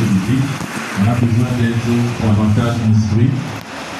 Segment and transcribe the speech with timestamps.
[0.00, 3.30] On a besoin d'être davantage instruit.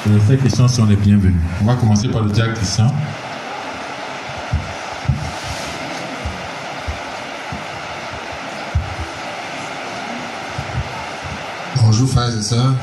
[0.07, 1.35] Euh, ces questions sont les bienvenues.
[1.61, 2.89] On va commencer par le diacre Christian.
[11.83, 12.73] Bonjour frères et sœurs.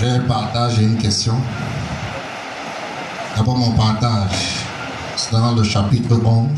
[0.00, 1.34] J'ai un partage et une question.
[3.36, 4.64] D'abord mon partage,
[5.16, 6.48] c'est dans le chapitre 11,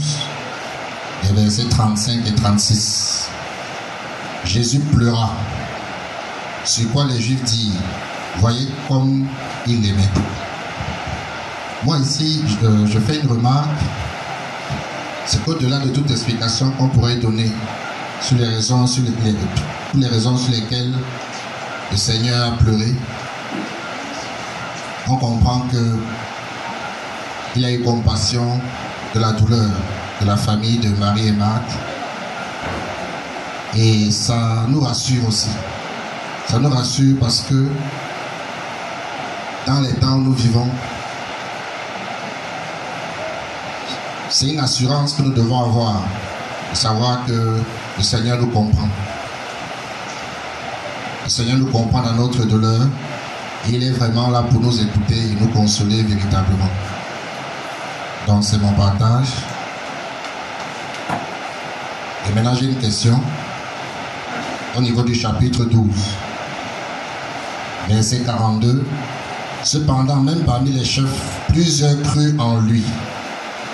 [1.24, 3.11] les versets 35 et 36.
[4.44, 5.30] Jésus pleura.
[6.64, 7.78] Sur quoi les Juifs disent,
[8.38, 9.26] voyez comme
[9.66, 10.10] il aimait.
[11.84, 12.42] Moi ici,
[12.86, 13.68] je, fais une remarque.
[15.26, 17.50] C'est qu'au-delà de toute explication qu'on pourrait donner
[18.20, 19.02] sur les raisons sur
[20.08, 20.94] raisons sur lesquelles
[21.90, 22.94] le Seigneur a pleuré,
[25.08, 25.98] on comprend que
[27.54, 28.60] il a eu compassion
[29.14, 29.70] de la douleur
[30.20, 31.64] de la famille de Marie et Marc.
[33.74, 35.48] Et ça nous rassure aussi.
[36.46, 37.68] Ça nous rassure parce que
[39.66, 40.68] dans les temps où nous vivons,
[44.28, 46.02] c'est une assurance que nous devons avoir,
[46.70, 47.60] de savoir que
[47.96, 48.88] le Seigneur nous comprend.
[51.24, 52.80] Le Seigneur nous comprend dans notre douleur.
[53.68, 56.68] Il est vraiment là pour nous écouter et nous consoler véritablement.
[58.26, 59.28] Donc c'est mon partage.
[62.28, 63.18] Et maintenant j'ai une question
[64.76, 65.84] au niveau du chapitre 12.
[67.88, 68.84] Verset 42.
[69.64, 72.82] Cependant, même parmi les chefs, plusieurs crurent en lui.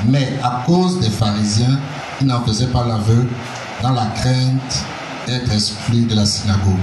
[0.07, 1.79] Mais à cause des pharisiens,
[2.21, 3.27] ils n'en faisaient pas l'aveu
[3.83, 4.85] dans la crainte
[5.27, 6.75] d'être exclus de la synagogue.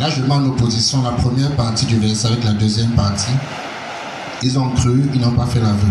[0.00, 3.32] Là, je mets en opposition la première partie du verset avec la deuxième partie.
[4.42, 5.90] Ils ont cru, ils n'ont pas fait l'aveu.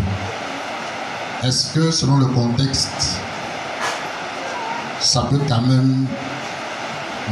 [1.43, 3.19] Est-ce que selon le contexte,
[4.99, 6.05] ça peut quand même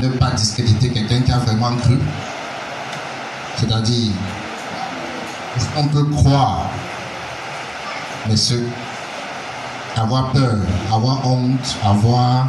[0.01, 1.99] ne pas discréditer quelqu'un qui a vraiment cru.
[3.57, 4.11] C'est-à-dire,
[5.77, 6.69] on peut croire,
[8.27, 8.55] mais ce,
[9.95, 10.57] avoir peur,
[10.91, 12.47] avoir honte, avoir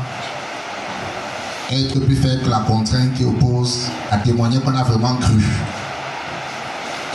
[1.70, 5.44] être plus faible que la contrainte qui oppose à témoigner qu'on a vraiment cru?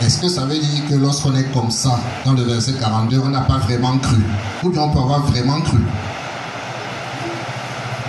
[0.00, 3.28] Est-ce que ça veut dire que lorsqu'on est comme ça, dans le verset 42, on
[3.28, 4.22] n'a pas vraiment cru?
[4.62, 5.78] Ou bien on peut avoir vraiment cru?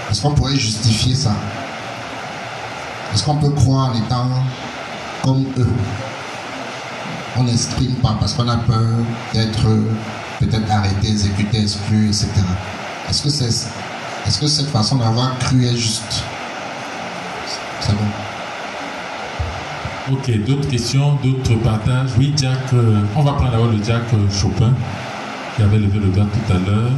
[0.10, 1.36] Est-ce qu'on pourrait justifier ça?
[3.14, 4.30] Est-ce qu'on peut croire en étant
[5.24, 5.74] comme eux
[7.38, 8.90] On n'exprime pas parce qu'on a peur
[9.34, 9.68] d'être
[10.40, 12.28] peut-être arrêté, exécuté, exclu, etc.
[13.10, 13.70] Est-ce que, c'est,
[14.28, 16.24] est-ce que cette façon d'avoir cru est juste?
[17.82, 18.06] C'est bon.
[20.12, 22.10] Ok, d'autres questions, d'autres partages?
[22.18, 24.74] Oui, Jack, euh, on va prendre d'abord le Jack euh, Chopin,
[25.56, 26.92] qui avait levé le doigt tout à l'heure.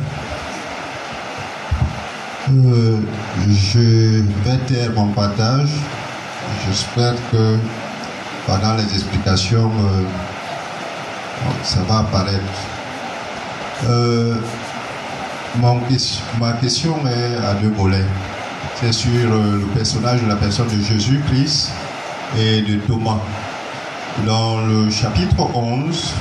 [2.51, 2.99] Euh,
[3.47, 5.69] je vais taire mon partage.
[6.63, 7.57] J'espère que
[8.47, 10.03] pendant les explications, euh,
[11.63, 12.39] ça va apparaître.
[13.87, 14.35] Euh,
[16.39, 18.05] ma question est à deux volets.
[18.79, 21.71] C'est sur euh, le personnage de la personne de Jésus-Christ
[22.37, 23.19] et de Thomas.
[24.25, 26.13] Dans le chapitre 11,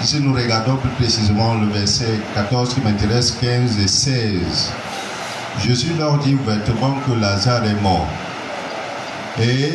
[0.00, 4.72] si nous regardons plus précisément le verset 14 qui m'intéresse, 15 et 16,
[5.64, 8.06] Jésus leur dit ouvertement que Lazare est mort.
[9.42, 9.72] Et,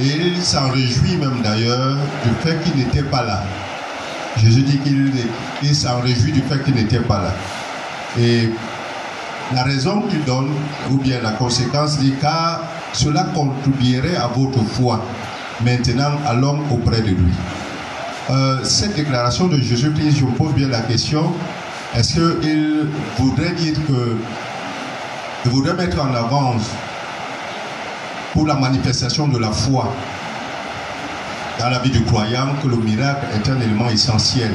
[0.00, 3.42] il s'en réjouit même d'ailleurs du fait qu'il n'était pas là.
[4.36, 5.12] Jésus dit qu'il
[5.62, 7.34] il s'en réjouit du fait qu'il n'était pas là.
[8.20, 8.48] Et
[9.52, 10.50] la raison qu'il donne,
[10.90, 12.60] ou bien la conséquence, dit car
[12.92, 15.02] cela contribuerait à votre foi.
[15.64, 17.32] Maintenant, allons auprès de lui.
[18.30, 21.32] Euh, cette déclaration de Jésus-Christ, je me pose bien la question,
[21.96, 22.86] est-ce qu'il
[23.18, 24.16] voudrait dire que,
[25.44, 26.70] il voudrait mettre en avance
[28.38, 29.92] pour la manifestation de la foi
[31.58, 34.52] dans la vie du croyant que le miracle est un élément essentiel,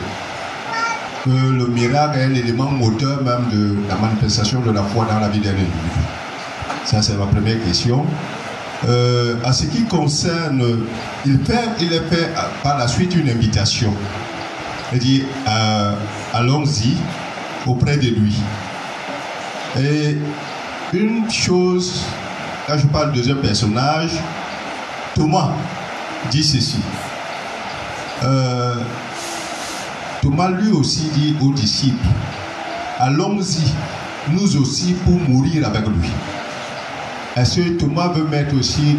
[1.26, 5.28] que le miracle est l'élément moteur même de la manifestation de la foi dans la
[5.28, 6.02] vie d'un individu.
[6.86, 8.06] Ça, c'est ma première question.
[8.88, 10.64] Euh, à ce qui concerne,
[11.26, 12.30] il, fait, il est fait
[12.64, 13.94] par la suite une invitation.
[14.94, 15.24] Il dit,
[16.34, 16.96] allons-y
[17.68, 18.38] auprès de lui.
[19.78, 20.18] Et
[20.94, 22.06] une chose,
[22.68, 24.12] quand je parle de deuxième personnage,
[25.16, 25.52] Thomas
[26.32, 26.80] dit ceci.
[28.24, 28.76] Euh,
[30.22, 32.08] Thomas lui aussi dit aux disciples,
[33.00, 33.64] allons-y,
[34.32, 36.10] nous aussi, pour mourir avec lui.
[37.36, 38.98] Est-ce que Thomas veut mettre aussi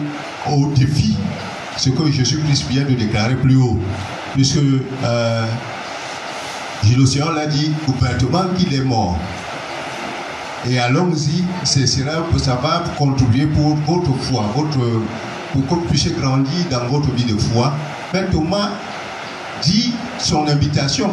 [0.51, 1.17] au défi
[1.77, 3.79] ce que Jésus-Christ vient de déclarer plus haut?
[4.35, 5.47] Puisque euh,
[6.83, 9.19] Gilles l'a dit ouvertement qu'il est mort.
[10.67, 14.79] Et allons-y, ça va contribuer pour votre foi, votre,
[15.53, 17.73] pour que vous puissiez grandir dans votre vie de foi.
[18.13, 18.71] Mais Thomas
[19.63, 21.11] dit son invitation,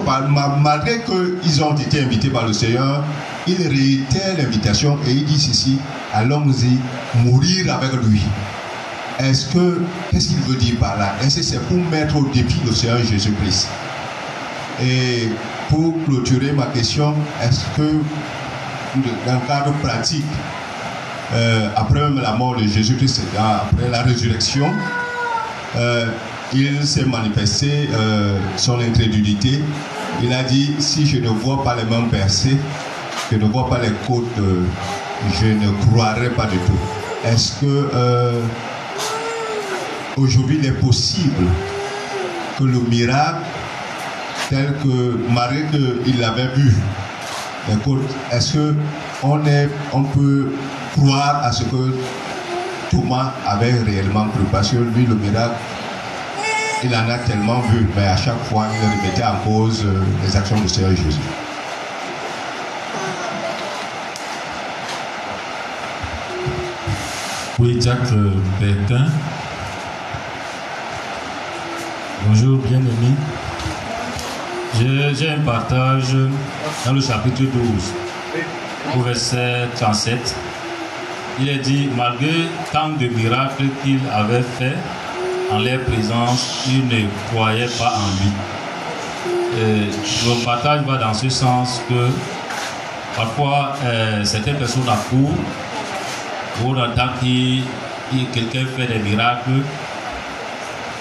[0.62, 3.04] malgré qu'ils ont été invités par le Seigneur,
[3.48, 5.78] il réitère l'invitation et il dit ceci,
[6.14, 6.78] allons-y,
[7.26, 8.22] mourir avec lui.
[9.20, 9.82] Est-ce que,
[10.12, 11.16] qu'est-ce qu'il veut dire par là?
[11.22, 13.68] Est-ce que c'est pour mettre au défi le Seigneur Jésus-Christ?
[14.82, 15.30] Et
[15.70, 17.14] pour clôturer ma question,
[17.44, 18.00] est-ce que
[18.96, 20.26] dans le cadre pratique,
[21.34, 24.68] euh, après même la mort de Jésus-Christ, après la résurrection,
[25.78, 26.08] euh,
[26.54, 29.62] il s'est manifesté euh, son incrédulité.
[30.22, 32.58] Il a dit, si je ne vois pas les mains percées,
[33.32, 34.26] je ne vois pas les côtes,
[35.40, 36.80] je ne croirai pas du tout.
[37.24, 37.90] Est-ce que
[40.18, 41.46] aujourd'hui il est possible
[42.60, 43.46] que le miracle
[44.50, 45.64] tel que Marie
[46.04, 46.76] qu'il l'avait vu,
[48.32, 48.76] est-ce que
[49.24, 50.52] on, est, on peut
[50.94, 51.96] croire à ce que
[52.90, 55.56] Thomas avait réellement cru Parce que lui, le miracle,
[56.84, 60.36] il en a tellement vu, mais à chaque fois, il remettait en cause euh, les
[60.36, 61.20] actions du Seigneur Jésus.
[67.60, 69.06] Oui, Jacques euh, Bertin.
[72.26, 73.16] Bonjour, bien-aimé.
[75.14, 76.16] J'ai un partage
[76.86, 77.52] dans le chapitre 12,
[78.96, 80.36] au verset 37.
[81.42, 84.78] Il est dit, malgré tant de miracles qu'il avait fait
[85.52, 88.32] en leur présence, ils ne croyaient pas en lui.
[90.28, 92.08] le partage va dans ce sens que
[93.16, 95.36] parfois euh, certaines personnes accourent,
[96.64, 99.62] on entend que quelqu'un fait des miracles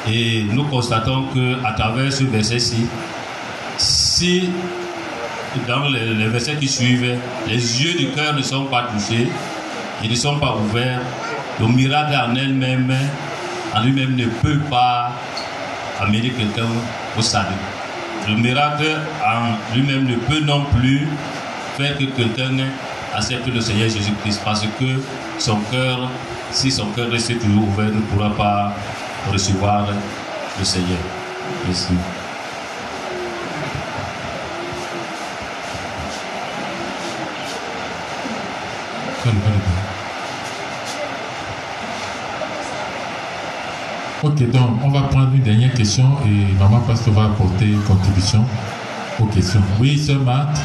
[0.08, 2.86] et nous constatons qu'à travers ce verset-ci,
[4.20, 4.50] si
[5.66, 7.16] dans les, versets qui suivent,
[7.48, 9.26] les yeux du cœur ne sont pas touchés,
[10.02, 11.00] ils ne sont pas ouverts,
[11.58, 12.94] le miracle en elle-même,
[13.74, 15.12] en lui-même ne peut pas
[15.98, 16.68] amener quelqu'un
[17.18, 17.64] au salut.
[18.28, 18.90] Le miracle
[19.24, 21.08] en lui-même ne peut non plus
[21.78, 22.58] faire que quelqu'un
[23.14, 25.00] accepte le Seigneur Jésus-Christ parce que
[25.38, 26.10] son cœur,
[26.50, 28.74] si son cœur reste toujours ouvert, ne pourra pas
[29.32, 29.86] recevoir
[30.58, 30.98] le Seigneur.
[31.66, 31.94] Merci.
[44.22, 48.42] Ok, donc on va prendre une dernière question et Maman Pasteur va apporter une contribution
[49.18, 49.60] aux questions.
[49.78, 50.58] Oui, ce Matt.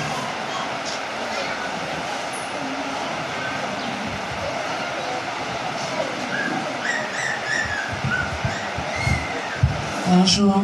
[10.08, 10.64] Bonjour.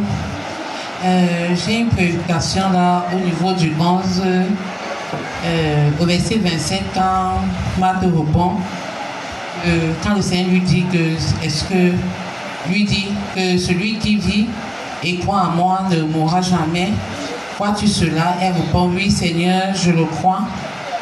[1.04, 4.22] Euh, j'ai une préoccupation là au niveau du 11
[5.44, 7.40] euh, au verset 25, quand
[7.80, 8.54] Marthe répond,
[9.66, 11.92] euh, quand le Seigneur lui dit que, est-ce que,
[12.70, 14.48] lui dit que celui qui vit
[15.04, 16.90] et croit en moi ne mourra jamais,
[17.56, 18.36] crois-tu cela?
[18.42, 20.42] Elle répond, oui Seigneur, je le crois,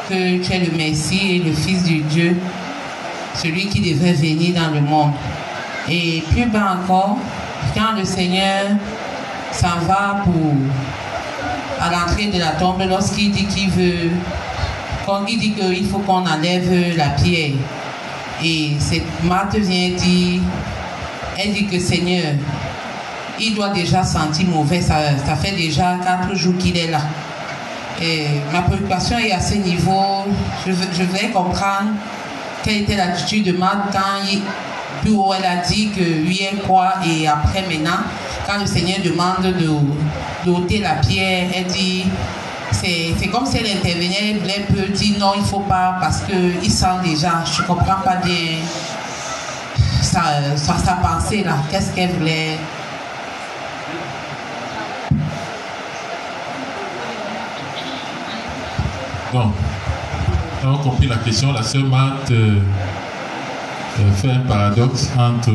[0.08, 2.38] que tu es le Messie et le Fils de Dieu,
[3.36, 5.12] celui qui devrait venir dans le monde.
[5.90, 7.18] Et plus bas encore,
[7.76, 8.68] quand le Seigneur
[9.52, 10.54] s'en va pour
[11.80, 14.12] à l'entrée de la tombe lorsqu'il dit qu'il veut,
[15.06, 17.54] quand il dit qu'il faut qu'on enlève la pierre.
[18.44, 20.42] Et cette Marthe vient dire,
[21.38, 22.34] elle dit que Seigneur,
[23.40, 25.00] il doit déjà sentir mauvais, ça,
[25.42, 27.02] fait déjà quatre jours qu'il est là.
[28.02, 30.26] Et ma préoccupation est à ce niveau,
[30.66, 31.92] je, je voudrais comprendre
[32.64, 34.42] quelle était l'attitude de Marthe quand il,
[35.02, 38.00] puis elle a dit que lui elle croit et après maintenant
[38.50, 39.70] quand le Seigneur demande de
[40.44, 42.06] d'ôter la pierre, elle dit,
[42.72, 46.72] c'est comme si elle intervenait, elle peut dire non, il ne faut pas parce qu'il
[46.72, 48.58] sent déjà, je ne comprends pas bien
[50.02, 52.58] sa, sa, pensée là, qu'est-ce qu'elle voulait?
[59.32, 59.52] Bon,
[60.66, 61.54] on compris la question.
[61.54, 62.60] La sœur Marthe euh,
[64.16, 65.52] fait un paradoxe entre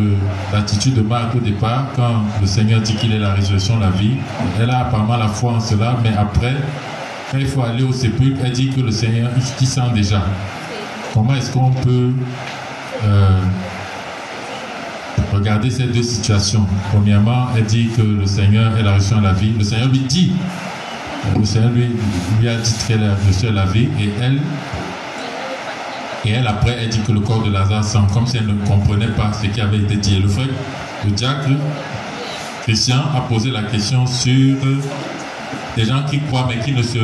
[0.52, 4.16] l'attitude de Marthe au départ, quand le Seigneur dit qu'il est la résurrection, la vie.
[4.60, 6.54] Elle a apparemment la foi en cela, mais après,
[7.30, 10.22] quand il faut aller au sépulcre, elle dit que le Seigneur, il sent déjà.
[11.12, 12.10] Comment est-ce qu'on peut
[13.04, 13.40] euh,
[15.32, 16.66] regarder ces deux situations?
[16.92, 19.52] Premièrement, elle dit que le Seigneur est la résurrection, la vie.
[19.56, 20.32] Le Seigneur lui dit,
[21.38, 21.88] le Seigneur lui,
[22.40, 24.40] lui a dit est la la vie, et elle
[26.26, 28.66] et elle, après, elle dit que le corps de Lazare sent comme si elle ne
[28.66, 30.18] comprenait pas ce qui avait été dit.
[30.18, 30.48] Le frère,
[31.04, 31.50] le diacre,
[32.62, 34.56] Christian, a posé la question sur
[35.76, 36.98] des gens qui croient mais qui ne se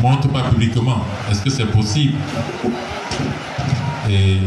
[0.00, 1.04] montre pas publiquement.
[1.30, 2.16] Est-ce que c'est possible?
[4.08, 4.38] Et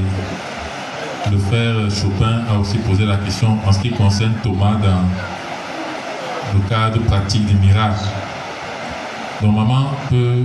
[1.31, 5.03] le frère Chopin a aussi posé la question en ce qui concerne Thomas dans
[6.53, 8.05] le cadre pratique des miracles.
[9.41, 10.43] Donc maman peut...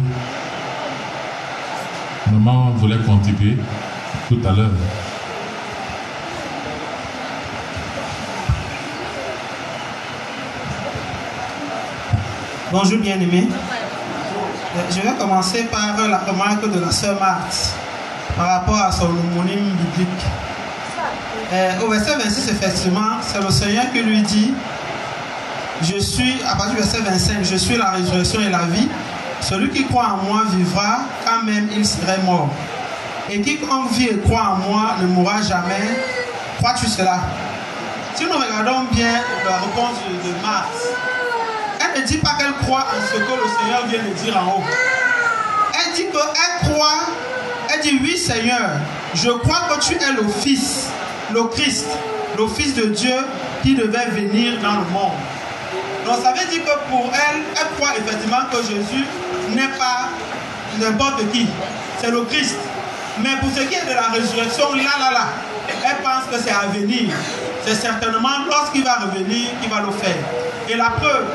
[2.32, 3.56] Maman voulait contribuer
[4.28, 4.70] tout à l'heure.
[12.70, 13.48] Bonjour bien-aimés.
[14.76, 17.74] Euh, je vais commencer par la remarque de la sœur Marthe
[18.36, 20.26] par rapport à son homonyme biblique.
[21.52, 24.52] Euh, au verset 26, effectivement, c'est le Seigneur qui lui dit
[25.80, 28.88] Je suis, à partir du verset 25, je suis la résurrection et la vie.
[29.40, 31.04] Celui qui croit en moi vivra
[31.42, 32.48] même il serait mort.
[33.30, 36.00] Et quiconque vit et croit en moi ne mourra jamais.
[36.58, 37.20] Crois-tu cela?
[38.14, 39.12] Si nous regardons bien
[39.48, 40.66] la réponse de, de Marthe,
[41.80, 44.58] elle ne dit pas qu'elle croit en ce que le Seigneur vient de dire en
[44.58, 44.64] haut.
[45.74, 47.06] Elle dit qu'elle croit,
[47.72, 48.70] elle dit oui Seigneur,
[49.14, 50.86] je crois que tu es le Fils,
[51.32, 51.86] le Christ,
[52.36, 53.14] le Fils de Dieu
[53.62, 55.12] qui devait venir dans le monde.
[56.04, 59.04] Donc ça veut dire que pour elle, elle croit effectivement que Jésus
[59.50, 60.08] n'est pas
[60.78, 61.46] n'importe qui,
[62.00, 62.56] c'est le Christ.
[63.20, 65.24] Mais pour ce qui est de la résurrection, là, là, là,
[65.68, 67.10] elle pense que c'est à venir.
[67.66, 70.16] C'est certainement lorsqu'il va revenir qu'il va le faire.
[70.68, 71.26] Et la preuve,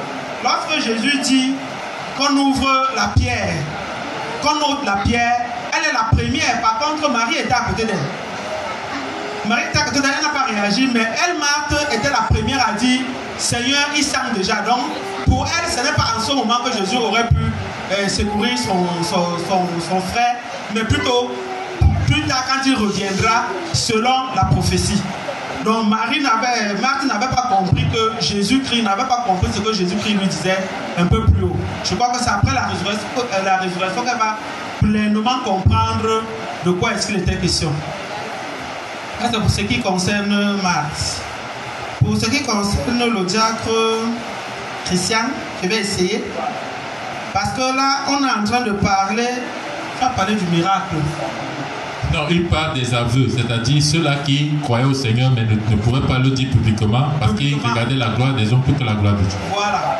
[0.43, 1.53] lorsque Jésus dit
[2.17, 3.53] qu'on ouvre la pierre,
[4.41, 5.45] qu'on ouvre la pierre,
[5.75, 6.62] elle est la première.
[6.62, 7.97] Par contre, Marie était à côté d'elle.
[9.45, 12.67] Marie était à côté d'elle, elle n'a pas réagi, mais elle, Marthe, était la première
[12.67, 13.01] à dire
[13.38, 14.62] Seigneur, il sent déjà.
[14.62, 14.79] Donc,
[15.27, 17.51] pour elle, ce n'est pas en ce moment que Jésus aurait pu
[17.92, 20.36] euh, secourir son, son, son, frère,
[20.74, 21.32] mais plutôt
[22.08, 25.02] plus tard quand il reviendra selon la prophétie.
[25.66, 30.28] Donc Marie n'avait, n'avait pas compris que Jésus-Christ n'avait pas compris ce que Jésus-Christ lui
[30.28, 30.58] disait
[30.98, 31.56] un peu plus haut.
[31.84, 34.38] Je crois que c'est après la résurrection, euh, qu'elle va
[34.80, 36.24] pleinement comprendre
[36.66, 37.72] de quoi est-ce qu'il était question.
[39.22, 41.22] C'est pour ce qui concerne Marthe.
[42.04, 43.70] Pour ce qui concerne le diacre
[44.86, 45.25] Christian,
[45.62, 46.24] je vais essayer.
[47.34, 49.28] Parce que là, on est en train de parler,
[50.00, 50.96] on va parler du miracle.
[52.13, 56.06] Non, il parle des aveux, c'est-à-dire ceux-là qui croyaient au Seigneur mais ne, ne pouvaient
[56.08, 59.16] pas le dire publiquement parce qu'ils regardaient la gloire des hommes plus que la gloire
[59.16, 59.38] de Dieu.
[59.52, 60.00] Voilà.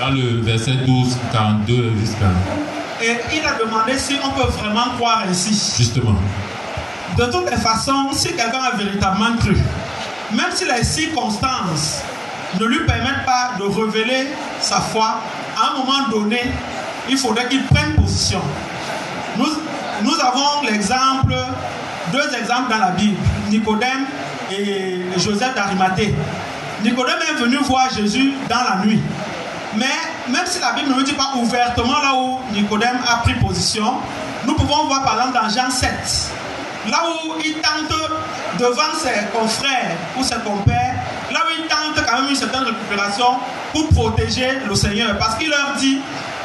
[0.00, 2.26] Dans le verset 12, 42 jusqu'à...
[3.02, 5.74] Et il a demandé si on peut vraiment croire ainsi.
[5.76, 6.14] Justement.
[7.18, 9.56] De toutes les façons, si quelqu'un a véritablement cru,
[10.30, 12.02] même si les circonstances
[12.60, 14.28] ne lui permettent pas de révéler
[14.60, 15.20] sa foi,
[15.62, 16.40] à un moment donné,
[17.08, 18.40] il faudrait qu'il prenne position.
[19.36, 19.46] Nous,
[20.02, 21.34] nous avons l'exemple,
[22.12, 23.16] deux exemples dans la Bible,
[23.48, 24.06] Nicodème
[24.50, 26.14] et Joseph d'Arimathée.
[26.82, 29.00] Nicodème est venu voir Jésus dans la nuit.
[29.76, 29.86] Mais
[30.28, 33.94] même si la Bible ne nous dit pas ouvertement là où Nicodème a pris position,
[34.44, 35.90] nous pouvons voir par exemple dans Jean 7,
[36.90, 37.96] là où il tente
[38.58, 40.94] devant ses confrères ou ses compères,
[41.32, 43.36] là où il tente quand même une certaine récupération
[43.72, 45.18] pour protéger le Seigneur.
[45.18, 45.98] Parce qu'il leur dit,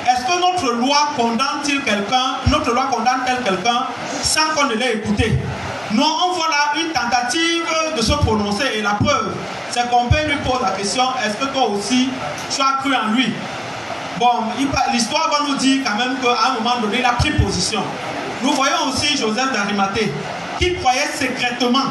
[0.05, 3.87] est-ce que notre loi condamne-t-il quelqu'un, notre loi condamne-t-elle quelqu'un
[4.21, 5.37] sans qu'on ne l'ait écouté?
[5.91, 7.63] Non, on voit là une tentative
[7.95, 9.33] de se prononcer et la preuve,
[9.69, 12.09] c'est qu'on peut lui poser la question, est-ce que toi aussi
[12.53, 13.33] tu as cru en lui?
[14.19, 14.43] Bon,
[14.91, 17.83] l'histoire va nous dire quand même qu'à un moment donné, il a pris position.
[18.41, 20.11] Nous voyons aussi Joseph d'Arimathée
[20.59, 21.85] qui croyait secrètement.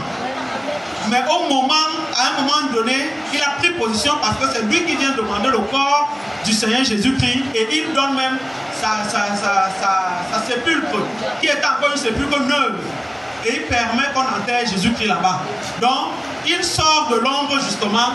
[1.10, 1.75] Mais au moment,
[2.14, 5.48] à un moment donné, il a pris position parce que c'est lui qui vient demander
[5.48, 6.08] le corps
[6.44, 8.38] du Seigneur Jésus-Christ et il donne même
[8.80, 10.98] sa, sa, sépulcre
[11.40, 12.80] qui est encore une sépulcre neuve.
[13.44, 15.40] Et il permet qu'on enterre Jésus-Christ là-bas.
[15.80, 16.14] Donc,
[16.46, 18.14] il sort de l'ombre justement.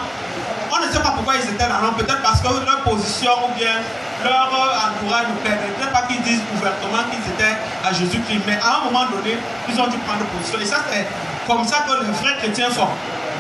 [0.71, 3.57] On ne sait pas pourquoi ils étaient dans l'ombre, peut-être parce que leur position ou
[3.57, 3.75] bien
[4.23, 8.41] leur entourage ne permettait pas qu'ils disent ouvertement qu'ils étaient à Jésus-Christ.
[8.45, 9.37] Mais à un moment donné,
[9.67, 10.59] ils ont dû prendre position.
[10.59, 11.07] Et ça, c'est
[11.47, 12.89] comme ça que les vrais chrétiens font.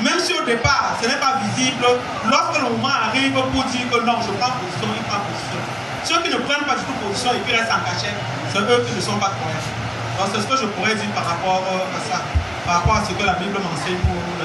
[0.01, 1.85] Même si au départ, ce n'est pas visible,
[2.25, 5.61] lorsque le moment arrive pour dire que non, je prends position, ils prennent position.
[6.03, 8.15] Ceux qui ne prennent pas du tout position et qui restent en cachet,
[8.49, 9.69] c'est eux qui ne sont pas croyants.
[10.17, 12.25] Donc c'est ce que je pourrais dire par rapport à ça,
[12.65, 14.41] par rapport à ce que la Bible m'enseigne pour nous.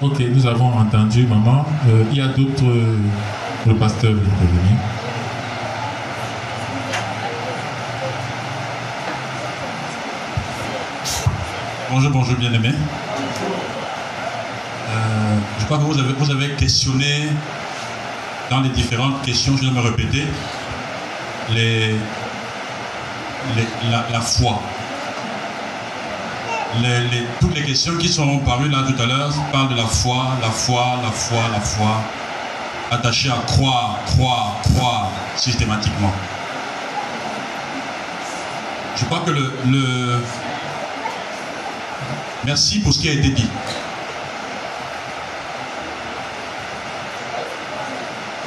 [0.00, 1.66] Ok, nous avons entendu, maman.
[1.88, 2.64] Euh, il y a d'autres.
[3.66, 4.78] Le pasteur veut intervenir.
[11.90, 12.70] Bonjour, bonjour, bien-aimé.
[14.88, 17.30] Euh, je crois que vous avez, vous avez questionné
[18.50, 20.24] dans les différentes questions, je vais me répéter,
[21.50, 21.96] les,
[23.90, 24.60] la, foi.
[27.40, 30.48] Toutes les questions qui sont parues là tout à l'heure parlent de la foi, la
[30.50, 32.04] foi, la foi, la foi,
[32.92, 36.12] attaché à croire, croire, croire, systématiquement.
[38.96, 40.22] Je crois que le, le...
[42.44, 43.48] Merci pour ce qui a été dit.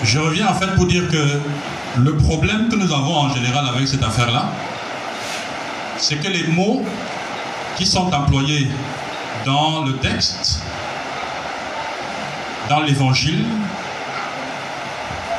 [0.03, 1.39] Je reviens en fait pour dire que
[1.97, 4.51] le problème que nous avons en général avec cette affaire-là,
[5.97, 6.83] c'est que les mots
[7.81, 8.67] qui sont employés
[9.43, 10.61] dans le texte,
[12.69, 13.43] dans l'évangile,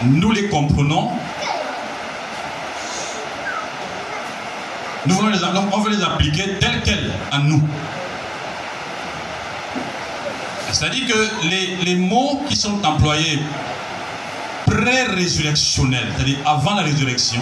[0.02, 1.12] nous les comprenons.
[5.06, 5.38] Nous voulons les,
[5.72, 7.62] on veut les appliquer tels quels à nous.
[10.72, 13.40] C'est-à-dire que les, les mots qui sont employés
[14.66, 17.40] pré-résurrectionnels, c'est-à-dire avant la résurrection,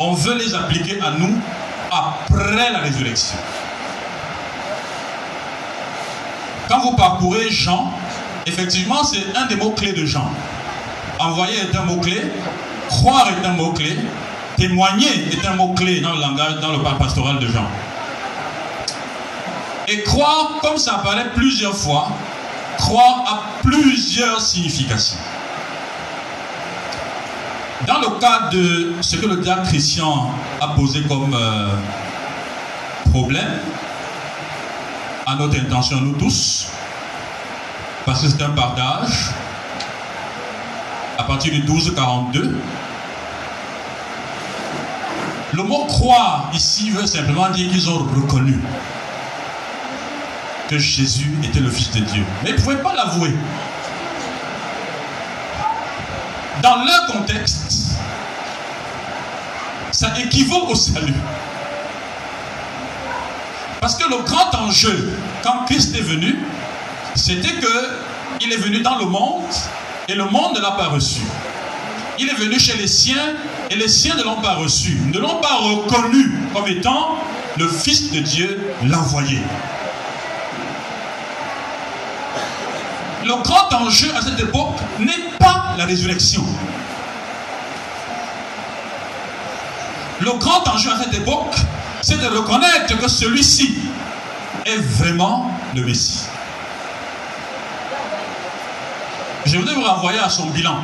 [0.00, 1.38] on veut les appliquer à nous
[2.44, 3.36] la résurrection.
[6.68, 7.92] Quand vous parcourez Jean,
[8.46, 10.30] effectivement, c'est un des mots-clés de Jean.
[11.18, 12.20] Envoyer est un mot-clé,
[12.88, 13.96] croire est un mot-clé,
[14.56, 17.66] témoigner est un mot-clé dans le langage, dans le pastoral de Jean.
[19.88, 22.08] Et croire, comme ça apparaît plusieurs fois,
[22.76, 25.18] croire a plusieurs significations.
[27.86, 31.68] Dans le cas de ce que le diable Christian a posé comme euh,
[33.16, 33.60] problème,
[35.26, 36.66] à notre intention, nous tous,
[38.04, 39.30] parce que c'est un partage,
[41.16, 42.56] à partir du 12-42,
[45.54, 48.60] le mot croire ici veut simplement dire qu'ils ont reconnu
[50.68, 52.24] que Jésus était le Fils de Dieu.
[52.42, 53.34] Mais ils ne pouvaient pas l'avouer.
[56.62, 57.96] Dans leur contexte,
[59.90, 61.14] ça équivaut au salut.
[63.86, 65.12] Parce que le grand enjeu,
[65.44, 66.36] quand Christ est venu,
[67.14, 67.90] c'était que
[68.40, 69.44] il est venu dans le monde
[70.08, 71.20] et le monde ne l'a pas reçu.
[72.18, 73.34] Il est venu chez les siens
[73.70, 77.16] et les siens ne l'ont pas reçu, ne l'ont pas reconnu comme étant
[77.58, 79.38] le Fils de Dieu, l'envoyé.
[83.24, 86.44] le grand enjeu à cette époque n'est pas la résurrection.
[90.18, 91.54] Le grand enjeu à cette époque,
[92.06, 93.78] c'est de reconnaître que celui-ci
[94.64, 96.26] est vraiment le Messie.
[99.44, 100.76] Je voudrais vous renvoyer à son bilan.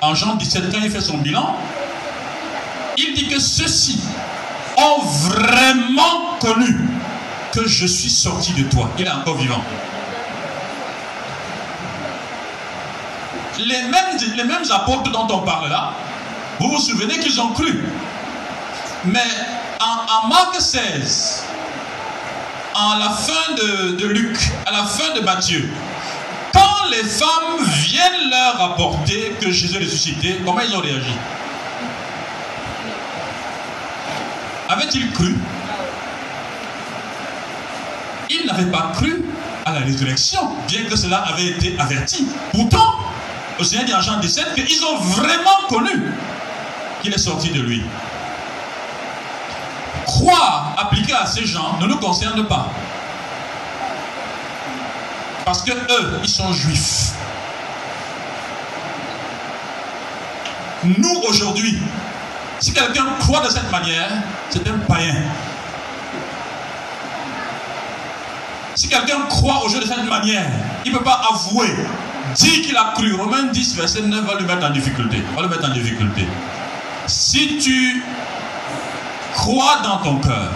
[0.00, 1.54] En Jean 17, quand il fait son bilan,
[2.96, 4.00] il dit que ceux-ci
[4.78, 6.88] ont vraiment connu
[7.52, 8.88] que je suis sorti de toi.
[8.98, 9.62] Il est encore vivant.
[13.58, 15.92] les mêmes, les mêmes apôtres dont on parle là,
[16.58, 17.84] vous vous souvenez qu'ils ont cru.
[19.06, 19.20] Mais
[19.80, 21.44] en, Marc 16,
[22.74, 25.68] en la fin de, Luc, à la fin de Matthieu,
[26.52, 31.14] quand les femmes viennent leur rapporter que Jésus est ressuscité, comment ils ont réagi?
[34.68, 35.36] Avaient-ils cru?
[38.28, 39.24] Ils n'avaient pas cru
[39.64, 42.26] à la résurrection, bien que cela avait été averti.
[42.52, 42.98] Pourtant,
[43.58, 46.12] au Seigneur dit en Jean 17 qu'ils ont vraiment connu
[47.02, 47.82] qu'il est sorti de lui.
[50.16, 52.68] Croire appliquer à ces gens ne nous concerne pas.
[55.44, 57.12] Parce que eux, ils sont juifs.
[60.84, 61.78] Nous, aujourd'hui,
[62.60, 64.08] si quelqu'un croit de cette manière,
[64.48, 65.16] c'est un païen.
[68.74, 70.50] Si quelqu'un croit au jeu de cette manière,
[70.84, 71.74] il ne peut pas avouer
[72.34, 73.14] dit qu'il a cru.
[73.14, 75.22] Romains 10, verset 9 va le mettre en difficulté.
[75.34, 76.26] Va le mettre en difficulté.
[77.06, 78.02] Si tu
[79.46, 80.50] crois dans ton cœur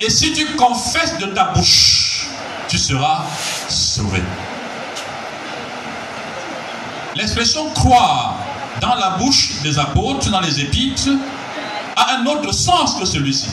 [0.00, 2.26] et si tu confesses de ta bouche,
[2.68, 3.24] tu seras
[3.68, 4.22] sauvé.
[7.14, 8.38] L'expression croire
[8.80, 11.10] dans la bouche des apôtres, dans les épîtres,
[11.96, 13.48] a un autre sens que celui-ci.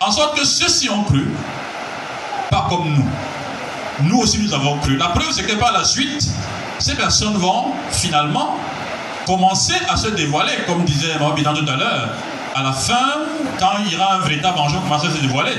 [0.00, 1.28] En sorte que ceux-ci ont cru,
[2.50, 3.06] pas comme nous
[4.02, 4.96] nous aussi nous avons cru.
[4.96, 6.26] La preuve, c'est que par la suite,
[6.78, 8.56] ces personnes vont finalement
[9.26, 12.08] commencer à se dévoiler, comme disait Mohamed tout à l'heure.
[12.54, 13.24] À la fin,
[13.58, 15.54] quand il y aura un véritable enjeu, commencer à se dévoiler?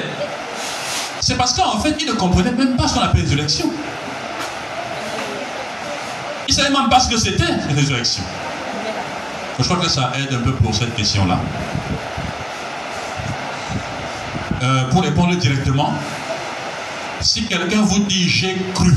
[1.20, 3.70] C'est parce qu'en fait, ils ne comprenaient même pas ce qu'on appelle résurrection.
[6.48, 8.24] Ils ne savaient même pas ce que c'était, la résurrection.
[9.60, 11.40] Je crois que ça aide un peu pour cette question-là.
[14.64, 15.94] Euh, pour répondre directement,
[17.22, 18.94] si quelqu'un vous dit j'ai cru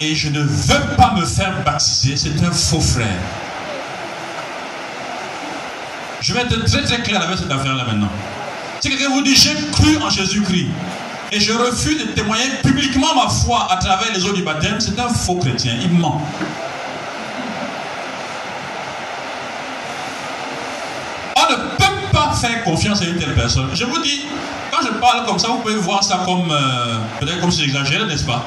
[0.00, 3.20] et je ne veux pas me faire baptiser, c'est un faux frère.
[6.20, 8.08] Je vais être très très clair avec cette affaire-là maintenant.
[8.80, 10.68] Si quelqu'un vous dit j'ai cru en Jésus-Christ
[11.32, 14.98] et je refuse de témoigner publiquement ma foi à travers les eaux du baptême, c'est
[14.98, 16.20] un faux chrétien, il ment.
[21.36, 23.68] On ne peut pas faire confiance à une telle personne.
[23.74, 24.26] Je vous dis,
[24.70, 28.06] quand je parle comme ça, vous pouvez voir ça comme, euh, peut-être comme si j'exagère,
[28.06, 28.44] n'est-ce pas?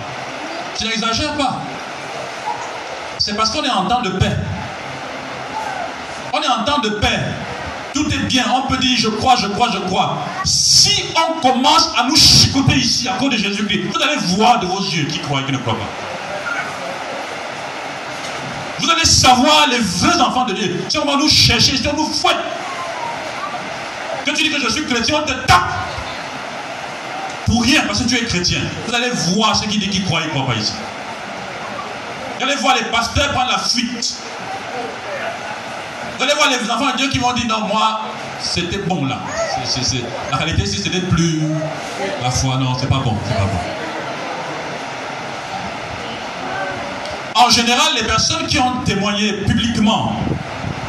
[0.80, 1.62] Je n'exagère pas.
[3.18, 4.36] C'est parce qu'on est en temps de paix.
[6.34, 7.20] On est en temps de paix.
[7.94, 8.46] Tout est bien.
[8.54, 10.20] On peut dire je crois, je crois, je crois.
[10.44, 14.68] Si on commence à nous chicoter ici à cause de Jésus-Christ, vous allez voir de
[14.68, 15.90] vos yeux qui croient et qui ne croient pas.
[18.80, 20.86] Vous allez savoir les vrais enfants de Dieu.
[20.88, 22.38] Si on va nous chercher, si on nous fouette.
[24.26, 25.72] Quand tu dis que je suis chrétien, on te tape.
[27.48, 28.60] Pour rien, parce que tu es chrétien.
[28.86, 30.74] Vous allez voir ceux qui disent qu'ils croient et ne pas ici.
[32.38, 34.18] Vous allez voir les pasteurs prendre la fuite.
[36.18, 38.02] Vous allez voir les enfants de Dieu qui vont dire non, moi,
[38.42, 39.20] c'était bon là.
[40.30, 41.42] La réalité, si c'était plus
[42.22, 43.60] la foi, non, c'est pas bon, c'est pas bon.
[47.36, 50.16] En général, les personnes qui ont témoigné publiquement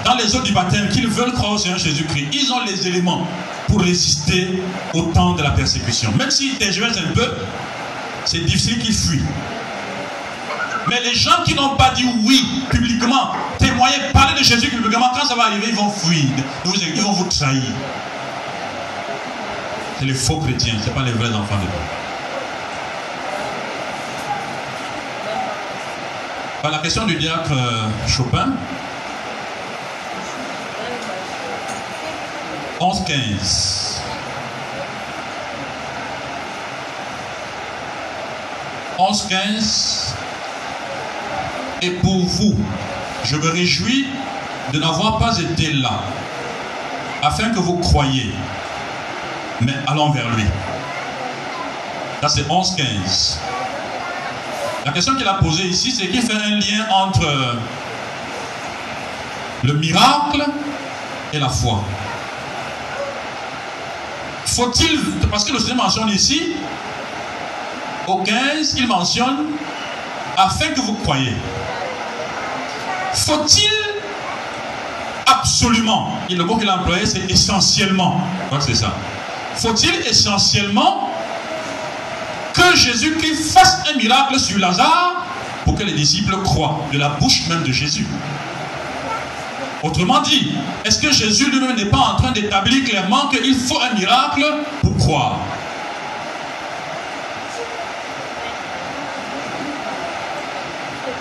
[0.04, 3.26] dans les eaux du baptême qu'ils veulent croire au Seigneur Jésus-Christ, ils ont les éléments
[3.68, 4.62] pour résister
[4.94, 6.12] au temps de la persécution.
[6.18, 7.30] Même s'ils tergiversent un peu,
[8.24, 9.22] c'est difficile qu'ils fuient.
[10.88, 15.26] Mais les gens qui n'ont pas dit oui publiquement, témoigner, parler de Jésus publiquement, quand
[15.26, 16.24] ça va arriver, ils vont fuir.
[16.64, 17.62] Ils vont vous trahir.
[19.98, 21.98] C'est les faux chrétiens, ce pas les vrais enfants de Dieu.
[26.70, 27.54] la question du diacre
[32.88, 33.14] euh, Chopin.
[33.38, 34.00] 11-15.
[38.98, 40.14] 11-15.
[41.82, 42.54] Et pour vous,
[43.24, 44.08] je me réjouis
[44.72, 46.00] de n'avoir pas été là,
[47.22, 48.32] afin que vous croyiez.
[49.60, 50.44] Mais allons vers lui.
[52.22, 53.38] Là, c'est 11-15.
[54.84, 57.26] La question qu'il a posée ici, c'est qu'il fait un lien entre
[59.62, 60.44] le miracle
[61.32, 61.82] et la foi.
[64.54, 64.98] Faut-il,
[65.30, 66.54] parce que le Seigneur mentionne ici,
[68.06, 69.46] au 15, il mentionne
[70.36, 71.34] afin que vous croyiez.
[73.12, 73.70] Faut-il
[75.26, 78.94] absolument, et le mot qu'il a employé, c'est essentiellement, que c'est ça.
[79.54, 81.10] Faut-il essentiellement
[82.54, 85.24] que Jésus-Christ fasse un miracle sur Lazare
[85.64, 88.06] pour que les disciples croient, de la bouche même de Jésus?
[89.82, 90.52] Autrement dit,
[90.84, 94.44] est-ce que Jésus lui-même n'est pas en train d'établir clairement qu'il faut un miracle
[94.82, 95.38] pour croire?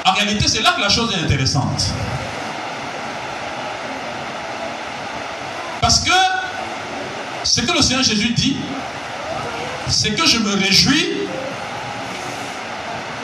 [0.06, 1.94] En réalité, c'est là que la chose est intéressante.
[5.82, 6.12] Parce que
[7.44, 8.58] ce que le Seigneur Jésus dit,
[9.88, 11.28] c'est que je me réjouis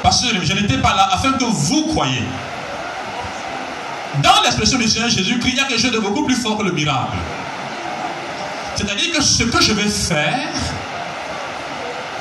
[0.04, 2.24] parce que je n'étais pas là afin que vous croyiez.
[4.22, 6.64] Dans l'expression du Seigneur Jésus-Christ, il y a quelque chose de beaucoup plus fort que
[6.64, 7.18] le miracle.
[8.76, 10.50] C'est-à-dire que ce que je vais faire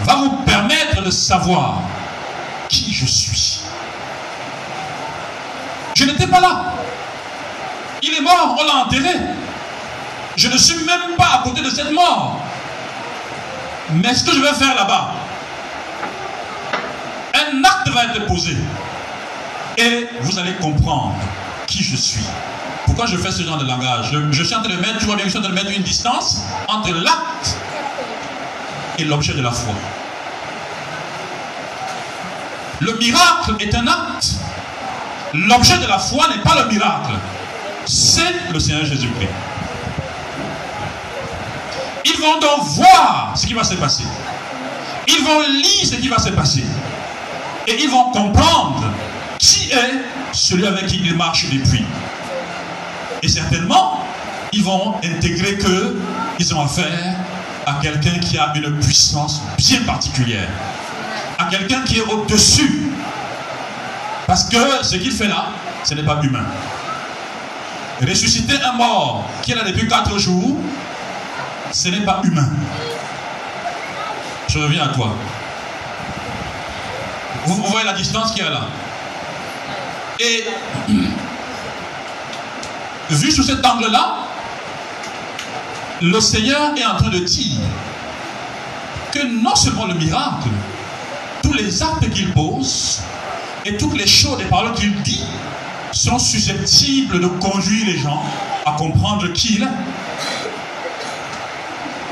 [0.00, 1.80] va vous permettre de savoir
[2.68, 3.60] qui je suis.
[5.94, 6.72] Je n'étais pas là.
[8.02, 9.14] Il est mort, on l'a enterré.
[10.36, 12.40] Je ne suis même pas à côté de cette mort.
[13.92, 15.12] Mais ce que je vais faire là-bas,
[17.34, 18.56] un acte va être posé.
[19.76, 21.14] Et vous allez comprendre
[21.66, 22.24] qui je suis.
[22.86, 24.12] Pourquoi je fais ce genre de langage?
[24.30, 25.82] Je, suis en de mettre, tu vois bien je suis en train de mettre une
[25.82, 27.56] distance entre l'acte
[28.98, 29.74] et l'objet de la foi.
[32.80, 34.34] Le miracle est un acte.
[35.34, 37.12] L'objet de la foi n'est pas le miracle,
[37.86, 39.30] c'est le Seigneur Jésus-Christ.
[42.04, 44.04] Ils vont donc voir ce qui va se passer.
[45.08, 46.64] Ils vont lire ce qui va se passer.
[47.66, 48.84] Et ils vont comprendre
[49.42, 50.00] qui est
[50.32, 51.84] celui avec qui ils marchent depuis.
[53.22, 54.04] Et certainement,
[54.52, 57.16] ils vont intégrer qu'ils ont affaire
[57.66, 60.48] à quelqu'un qui a une puissance bien particulière.
[61.38, 62.88] À quelqu'un qui est au-dessus
[64.28, 65.48] parce que ce qu'il fait là,
[65.82, 66.46] ce n'est pas humain.
[68.00, 70.56] Ressusciter un mort qui est là depuis quatre jours,
[71.72, 72.48] ce n'est pas humain.
[74.48, 75.14] Je reviens à toi.
[77.46, 78.68] Vous, voyez la distance qu'il y a là?
[80.20, 80.44] Et
[83.10, 84.18] vu sous cet angle-là,
[86.00, 87.60] le Seigneur est en train de dire
[89.12, 90.48] que non seulement le miracle,
[91.42, 93.00] tous les actes qu'il pose,
[93.64, 95.24] et toutes les choses, les paroles qu'il dit,
[95.92, 98.22] sont susceptibles de conduire les gens
[98.66, 99.66] à comprendre qui il est.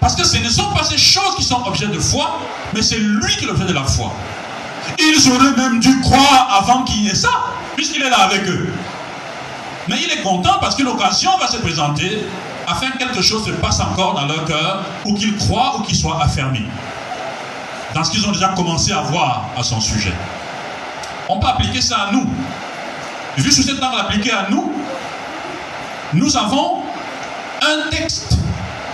[0.01, 2.41] Parce que ce ne sont pas ces choses qui sont objet de foi,
[2.75, 4.13] mais c'est lui qui est l'objet de la foi.
[4.99, 7.31] Ils auraient même dû croire avant qu'il y ait ça,
[7.77, 8.69] puisqu'il est là avec eux.
[9.89, 12.25] Mais il est content parce que l'occasion va se présenter
[12.67, 15.97] afin que quelque chose se passe encore dans leur cœur, ou qu'ils croient ou qu'ils
[15.97, 16.67] soient affermis
[17.95, 20.13] dans ce qu'ils ont déjà commencé à voir à son sujet.
[21.29, 22.27] On peut appliquer ça à nous.
[23.37, 24.73] Vu sous cet angle appliqué à nous,
[26.13, 26.83] nous avons
[27.63, 28.37] un texte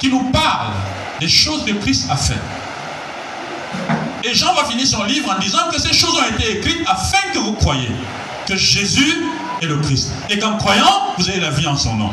[0.00, 0.72] qui nous parle
[1.20, 2.40] des choses que Christ a fait.
[4.24, 7.30] Et Jean va finir son livre en disant que ces choses ont été écrites afin
[7.32, 7.90] que vous croyiez
[8.46, 9.22] que Jésus
[9.62, 10.10] est le Christ.
[10.30, 12.10] Et qu'en croyant, vous avez la vie en son nom.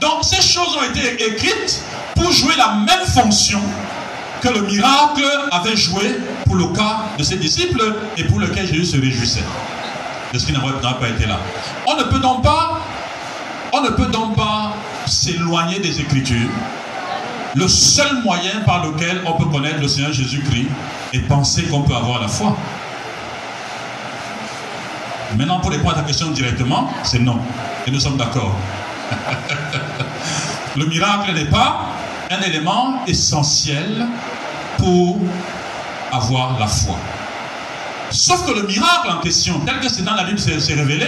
[0.00, 1.82] Donc ces choses ont été écrites
[2.14, 3.60] pour jouer la même fonction
[4.40, 8.84] que le miracle avait joué pour le cas de ses disciples et pour lequel Jésus
[8.84, 9.44] se réjouissait
[10.32, 11.38] de ce qui n'aurait pas été là.
[11.86, 12.80] On ne peut donc pas,
[13.72, 14.74] on ne peut donc pas
[15.06, 16.50] s'éloigner des Écritures.
[17.54, 20.66] Le seul moyen par lequel on peut connaître le Seigneur Jésus-Christ
[21.12, 22.56] et penser qu'on peut avoir la foi.
[25.36, 27.38] Maintenant, pour répondre à ta question directement, c'est non.
[27.86, 28.54] Et nous sommes d'accord.
[30.76, 31.86] le miracle n'est pas
[32.30, 34.06] un élément essentiel
[34.78, 35.18] pour
[36.12, 36.96] avoir la foi.
[38.10, 41.06] Sauf que le miracle en question, tel que c'est dans la Bible, c'est révélé,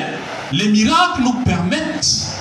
[0.53, 2.37] les miracles nous permettent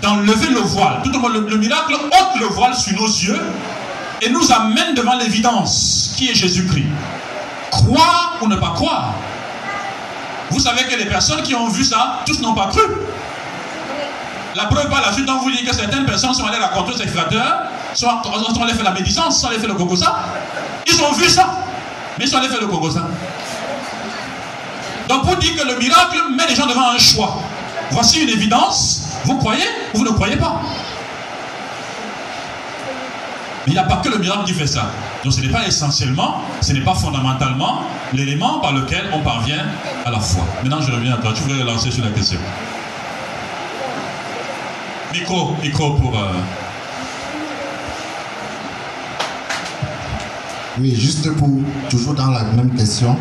[0.00, 1.00] d'enlever le voile.
[1.02, 3.40] Tout le, monde, le miracle ôte le voile sur nos yeux
[4.20, 6.86] et nous amène devant l'évidence qui est Jésus-Christ.
[7.72, 9.14] Croire ou ne pas croire.
[10.50, 12.82] Vous savez que les personnes qui ont vu ça, tous n'ont pas cru.
[14.54, 17.10] La preuve par la suite, on vous dit que certaines personnes sont allées rencontrer ces
[17.10, 17.62] créateurs,
[17.94, 20.14] soit sont allées faire la médisance, soit allées faire le cocosa.
[20.86, 21.48] Ils ont vu ça,
[22.18, 23.00] mais ils sont allés faire le cocosa.
[25.08, 27.40] Donc pour dire que le miracle met les gens devant un choix.
[27.90, 30.60] Voici une évidence, vous croyez ou vous ne croyez pas?
[33.66, 34.90] Mais il n'y a pas que le miracle qui fait ça.
[35.22, 39.64] Donc ce n'est pas essentiellement, ce n'est pas fondamentalement l'élément par lequel on parvient
[40.04, 40.44] à la foi.
[40.62, 42.38] Maintenant je reviens à toi, tu voulais lancer sur la question.
[45.12, 46.18] Micro, micro pour...
[46.18, 46.32] Euh,
[50.80, 51.48] oui, juste pour,
[51.90, 53.16] toujours dans la même question.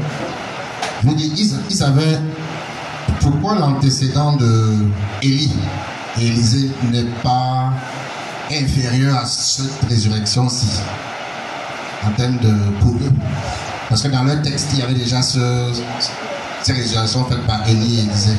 [1.04, 2.20] Vous dites, ils, savaient
[3.20, 4.78] pourquoi l'antécédent de
[5.22, 5.52] Élie
[6.18, 7.74] Élisée n'est pas
[8.52, 10.82] inférieur à cette résurrection-ci
[12.06, 13.12] en termes de pour eux.
[13.90, 15.72] Parce que dans leur texte, il y avait déjà ce,
[16.62, 18.38] ces résurrections faites par Élie et Élisée.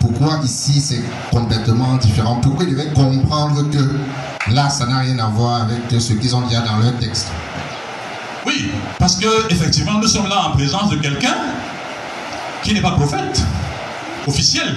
[0.00, 2.36] Pourquoi ici c'est complètement différent?
[2.36, 6.42] Pourquoi ils devaient comprendre que là, ça n'a rien à voir avec ce qu'ils ont
[6.42, 7.28] déjà dans leur texte?
[8.46, 11.34] Oui, parce que effectivement, nous sommes là en présence de quelqu'un
[12.62, 13.42] qui n'est pas prophète
[14.26, 14.74] officiel.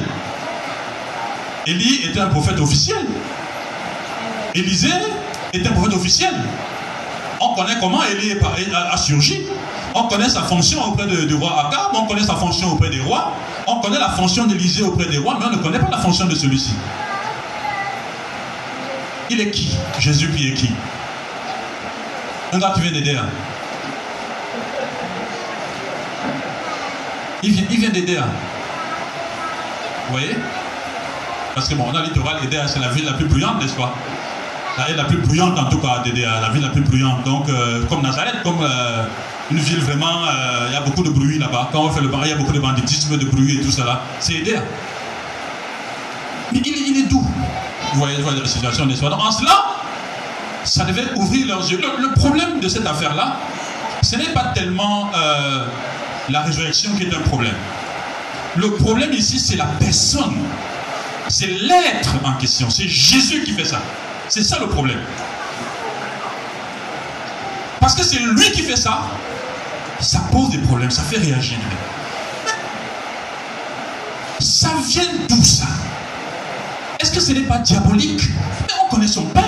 [1.65, 3.05] Élie était un prophète officiel.
[4.57, 4.89] Élisée
[5.53, 6.33] était un prophète officiel.
[7.39, 8.33] On connaît comment Élie
[8.73, 9.43] a surgi.
[9.93, 13.33] On connaît sa fonction auprès du roi Agab, on connaît sa fonction auprès des rois,
[13.65, 16.25] on connaît la fonction d'Élisée auprès des rois, mais on ne connaît pas la fonction
[16.25, 16.73] de celui-ci.
[19.29, 19.75] Il est qui?
[19.99, 20.71] Jésus qui est qui?
[22.53, 23.15] Un gars qui vient d'aider.
[23.15, 23.29] Hein?
[27.43, 28.17] Il vient, il d'aider.
[28.17, 28.29] Hein?
[30.07, 30.35] Vous voyez?
[31.55, 33.95] Parce que bon, on a littoral, Edea, c'est la ville la plus bruyante, n'est-ce pas?
[34.77, 37.23] La ville la plus bruyante en tout cas, d'Edea, la ville la plus bruyante.
[37.25, 39.05] Donc, euh, comme Nazareth, comme euh,
[39.49, 41.69] une ville vraiment, euh, il y a beaucoup de bruit là-bas.
[41.71, 43.71] Quand on fait le bar, il y a beaucoup de banditisme, de bruit et tout
[43.71, 44.61] ça C'est Edea.
[46.53, 47.25] Mais il, est doux.
[47.93, 49.65] Vous voyez, la situation, n'est-ce pas En cela,
[50.63, 51.81] ça devait ouvrir leurs yeux.
[51.97, 53.37] Le, problème de cette affaire-là,
[54.03, 55.11] ce n'est pas tellement
[56.29, 57.55] la résurrection qui est un problème.
[58.55, 60.37] Le problème ici, c'est la personne.
[61.27, 62.69] C'est l'être en question.
[62.69, 63.81] C'est Jésus qui fait ça.
[64.29, 64.99] C'est ça le problème.
[67.79, 69.03] Parce que c'est lui qui fait ça,
[70.01, 71.57] ça pose des problèmes, ça fait réagir.
[74.39, 75.65] Ça vient d'où ça?
[76.99, 78.23] Est-ce que ce n'est pas diabolique?
[78.67, 79.43] Mais on connaît son père,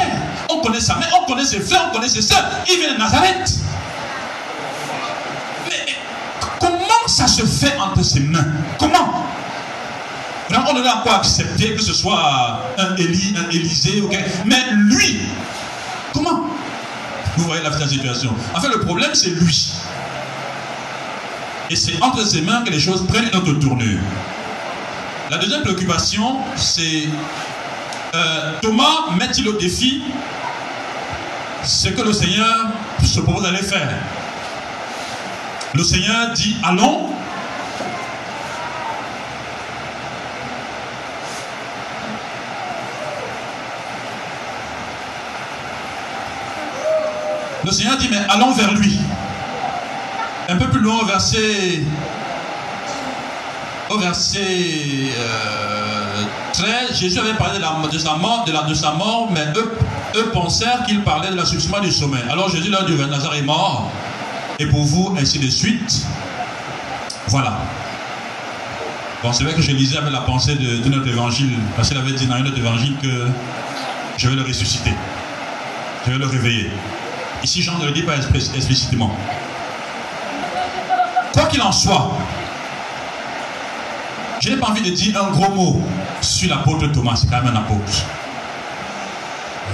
[0.50, 2.50] on connaît sa mère, on connaît ses frères, on connaît ses soeurs.
[2.70, 3.56] Il vient de Nazareth.
[5.66, 5.96] Mais
[6.60, 8.48] comment ça se fait entre ses mains?
[8.80, 9.26] Comment?
[10.52, 14.04] On ne l'a pas accepté que ce soit un Élie, un Élysée,
[14.46, 15.22] mais lui,
[16.14, 16.48] comment?
[17.38, 18.34] Vous voyez la situation.
[18.56, 19.72] En fait, le problème, c'est lui.
[21.70, 24.00] Et c'est entre ses mains que les choses prennent notre tournure.
[25.30, 27.08] La deuxième préoccupation, c'est
[28.16, 30.02] euh, Thomas met-il au défi
[31.64, 32.70] ce que le Seigneur
[33.04, 33.94] se propose d'aller faire?
[35.76, 37.09] Le Seigneur dit allons.
[47.70, 49.00] Le Seigneur dit, mais allons vers lui.
[50.50, 51.84] Un peu plus loin, au verset,
[53.92, 54.40] au verset
[56.54, 60.32] 13, euh, Jésus avait parlé de, sa mort, de, la, de sa mort, mais eux,
[60.34, 62.24] pensèrent qu'il parlait de la l'assouplissement du sommeil.
[62.32, 63.92] Alors Jésus leur dit, Nazareth est mort,
[64.58, 66.08] et pour vous, ainsi de suite.
[67.28, 67.60] Voilà.
[69.22, 72.14] Bon, c'est vrai que je lisais avec la pensée de, notre évangile, parce qu'il avait
[72.14, 73.28] dit dans notre évangile que
[74.18, 74.94] je vais le ressusciter.
[76.08, 76.72] Je vais le réveiller.
[77.44, 79.12] Ici, Jean ne le dit pas explicitement.
[81.34, 82.12] Quoi qu'il en soit,
[84.42, 85.82] je n'ai pas envie de dire un gros mot
[86.22, 88.04] sur l'apôtre Thomas, c'est quand même un apôtre.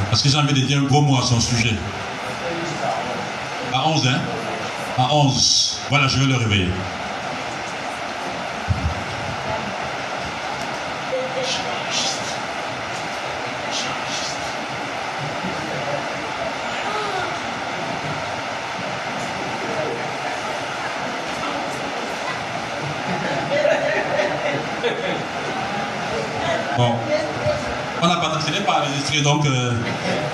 [0.09, 1.75] Parce que j'ai envie de dire un gros mot à son sujet.
[3.73, 4.19] À 11, hein?
[4.97, 5.79] À 11.
[5.89, 6.69] Voilà, je vais le réveiller.
[26.77, 26.93] Bon.
[28.01, 28.51] On n'a pas, ce
[29.21, 29.73] donc euh,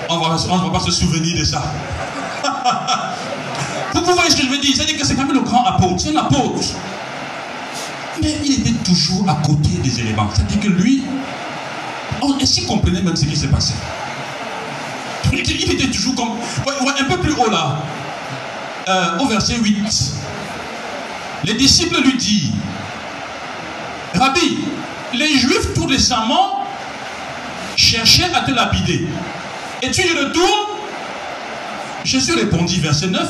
[0.10, 1.63] on ne va, pas se souvenir de ça.
[3.94, 4.74] vous, voyez ce que je veux dire?
[4.76, 5.96] C'est-à-dire que c'est quand même le grand apôtre.
[6.00, 6.62] C'est un apôtre.
[8.22, 10.30] Mais il était toujours à côté des éléments.
[10.34, 11.04] C'est-à-dire que lui,
[12.39, 13.74] est-ce qu'il comprenait même ce qui s'est passé
[15.32, 16.32] Il était toujours comme.
[16.67, 17.78] un peu plus haut là,
[18.88, 20.13] euh, au verset 8.
[21.46, 22.52] Les disciples lui disent
[24.13, 24.58] Rabbi,
[25.13, 26.61] les Juifs tout récemment
[27.91, 29.06] cherchaient à te lapider.
[29.82, 30.71] Et tu y retournes
[32.04, 33.21] Jésus répondit, verset 9,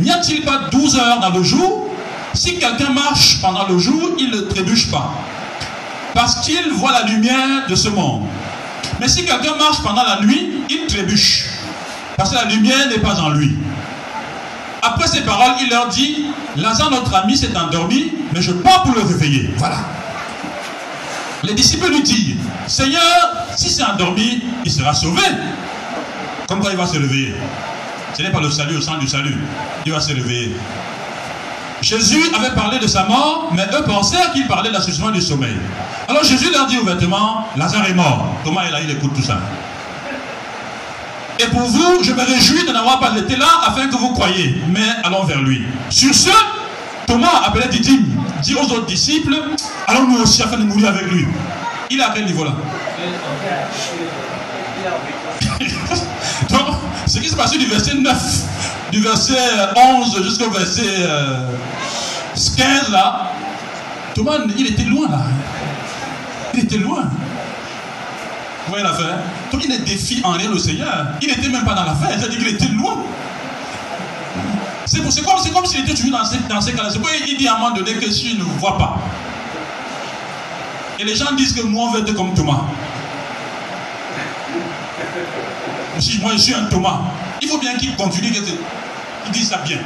[0.00, 1.88] N'y a-t-il pas 12 heures dans le jour?
[2.34, 5.12] Si quelqu'un marche pendant le jour, il ne trébuche pas.
[6.14, 8.24] Parce qu'il voit la lumière de ce monde.
[9.00, 11.46] Mais si quelqu'un marche pendant la nuit, il trébuche.
[12.16, 13.56] Parce que la lumière n'est pas en lui.
[14.82, 18.94] Après ces paroles, il leur dit, Lazare, notre ami, s'est endormi, mais je pars pour
[18.94, 19.50] le réveiller.
[19.56, 19.78] Voilà.
[21.44, 22.36] Les disciples lui disent,
[22.66, 25.22] Seigneur, si c'est endormi, il sera sauvé.
[26.48, 27.34] Comme quoi il va se réveiller.
[28.14, 29.36] Ce n'est pas le salut au sein du salut.
[29.86, 30.54] Il va se réveiller.
[31.80, 35.56] Jésus avait parlé de sa mort, mais eux pensaient qu'il parlait de du sommeil.
[36.08, 38.36] Alors Jésus leur dit ouvertement, Lazare est mort.
[38.44, 39.38] Thomas est là, il écoute tout ça.
[41.40, 44.62] Et pour vous, je me réjouis de n'avoir pas été là afin que vous croyiez.
[44.68, 45.64] Mais allons vers lui.
[45.90, 46.30] Sur ce,
[47.06, 48.06] Thomas appelait Didyme,
[48.42, 49.34] dit aux autres disciples,
[49.88, 51.26] allons nous aussi afin de mourir avec lui?
[51.90, 52.52] Il est à quel niveau là?
[56.50, 58.42] Donc, ce qui s'est passé du verset 9,
[58.92, 59.34] du verset
[59.76, 61.48] 11 jusqu'au verset 15 euh,
[62.92, 63.32] là,
[64.14, 65.22] Thomas, il était loin là.
[66.54, 67.02] Il était loin.
[68.64, 69.18] Vous voyez l'affaire
[69.50, 71.06] Donc il défie en rien le Seigneur.
[71.20, 72.96] Il n'était même pas dans l'affaire, c'est-à-dire qu'il était loin.
[74.84, 76.90] C'est comme, comme s'il était toujours dans ces, dans cas-là.
[76.90, 78.98] C'est pourquoi il dit à un moment donné que si ne vous voit pas.
[80.98, 82.64] Et les gens disent que moi, on veut être comme Thomas.
[85.98, 87.00] Si je suis un Thomas,
[87.40, 89.78] il faut bien qu'il continue, qu'il dise ça bien.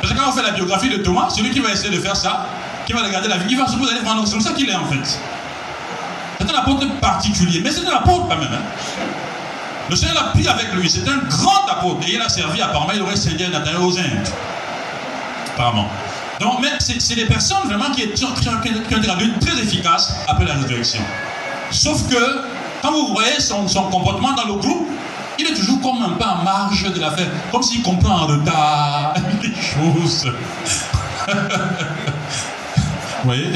[0.00, 2.16] Parce que quand on fait la biographie de Thomas, celui qui va essayer de faire
[2.16, 2.46] ça,
[2.86, 4.74] qui va regarder la vie, il va se poser des C'est comme ça qu'il est
[4.74, 5.18] en fait.
[6.40, 8.52] C'est un apôtre particulier, mais c'est un apôtre quand même.
[8.52, 8.62] Hein.
[9.90, 10.88] Le Seigneur l'a pris avec lui.
[10.88, 12.06] C'est un grand apôtre.
[12.06, 12.92] Et il a servi apparemment.
[12.94, 14.28] Il aurait servi Nathanaël aux Indes.
[15.54, 15.88] Apparemment.
[16.40, 21.00] Donc, mais c'est des personnes vraiment qui, ont, été très efficaces après la résurrection.
[21.70, 22.42] Sauf que,
[22.82, 24.88] quand vous voyez son, comportement dans le groupe,
[25.38, 27.28] il est toujours comme un peu en marge de l'affaire.
[27.52, 30.30] Comme s'il comprend en retard les choses.
[31.28, 31.34] vous
[33.24, 33.52] voyez?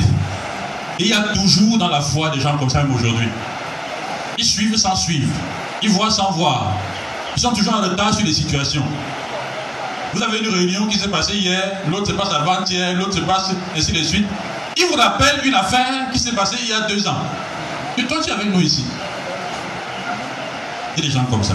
[0.98, 3.28] Et il y a toujours dans la foi des gens comme ça, même aujourd'hui.
[4.38, 5.32] Ils suivent sans suivre.
[5.82, 6.72] Ils voient sans voir.
[7.36, 8.84] Ils sont toujours en retard sur les situations.
[10.14, 13.50] Vous avez une réunion qui s'est passée hier, l'autre se passe avant-hier, l'autre se passe,
[13.74, 14.26] ainsi de suite.
[14.76, 17.16] Ils vous rappellent une affaire qui s'est passée il y a deux ans.
[17.96, 18.84] Et toi, tu es avec nous ici.
[20.96, 21.54] Des gens comme ça.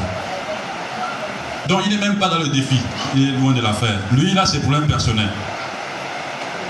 [1.68, 2.80] Donc, il n'est même pas dans le défi.
[3.16, 4.00] Il est loin de l'affaire.
[4.12, 5.30] Lui, il a ses problèmes personnels.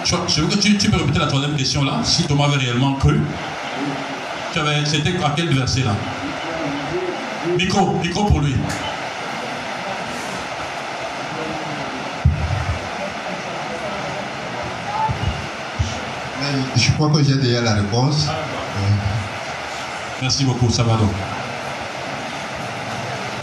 [0.04, 3.20] Je veux que tu, peux répéter la troisième question là, si Thomas avait réellement cru.
[4.86, 5.96] C'était à quel verset là?
[7.58, 8.56] Micro, micro pour lui.
[16.76, 18.28] Je crois que j'ai déjà la réponse.
[20.22, 21.12] Merci beaucoup, ça va donc.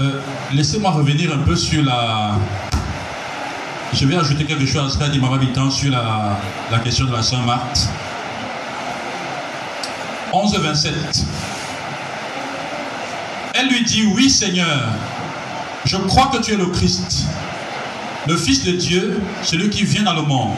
[0.00, 0.20] Euh,
[0.52, 2.32] laissez-moi revenir un peu sur la.
[3.92, 7.22] Je vais ajouter quelque chose à ce qu'a dit Habitant sur la, question de la
[7.22, 7.88] Saint-Marthe.
[10.32, 10.94] 11 27.
[13.54, 14.88] Elle lui dit, oui Seigneur,
[15.84, 17.26] je crois que tu es le Christ,
[18.26, 20.56] le Fils de Dieu, celui qui vient dans le monde.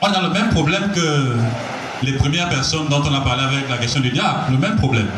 [0.00, 1.34] On a le même problème que
[2.04, 5.08] les premières personnes dont on a parlé avec la question du diable, le même problème.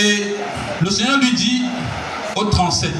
[0.00, 0.36] Et
[0.80, 1.62] le Seigneur lui dit
[2.36, 2.92] au 37,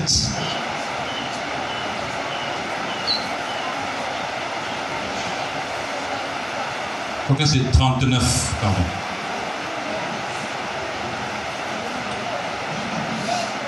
[7.17, 8.75] je crois que c'est 39, pardon.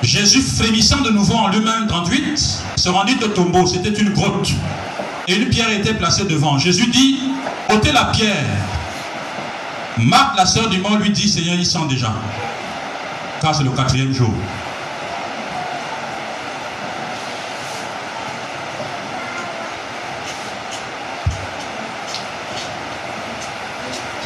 [0.03, 3.65] Jésus, frémissant de nouveau en lui-même, 38, se rendit au tombeau.
[3.65, 4.51] C'était une grotte.
[5.29, 6.59] Et une pierre était placée devant.
[6.59, 7.21] Jésus dit,
[7.73, 8.45] ôtez la pierre.
[9.99, 12.13] Marthe, la sœur du mort, lui dit, Seigneur, ils sont déjà.
[13.41, 14.35] Car c'est le quatrième jour.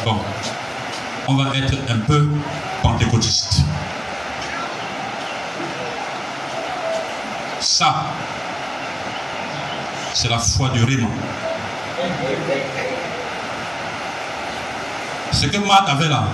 [0.03, 0.17] Bon,
[1.29, 2.29] on va être un peu
[2.83, 3.61] pentecôtiste.
[7.61, 8.05] Ça,
[10.13, 11.07] c'est la foi du Réma.
[15.31, 16.25] Ce que Marthe avait là,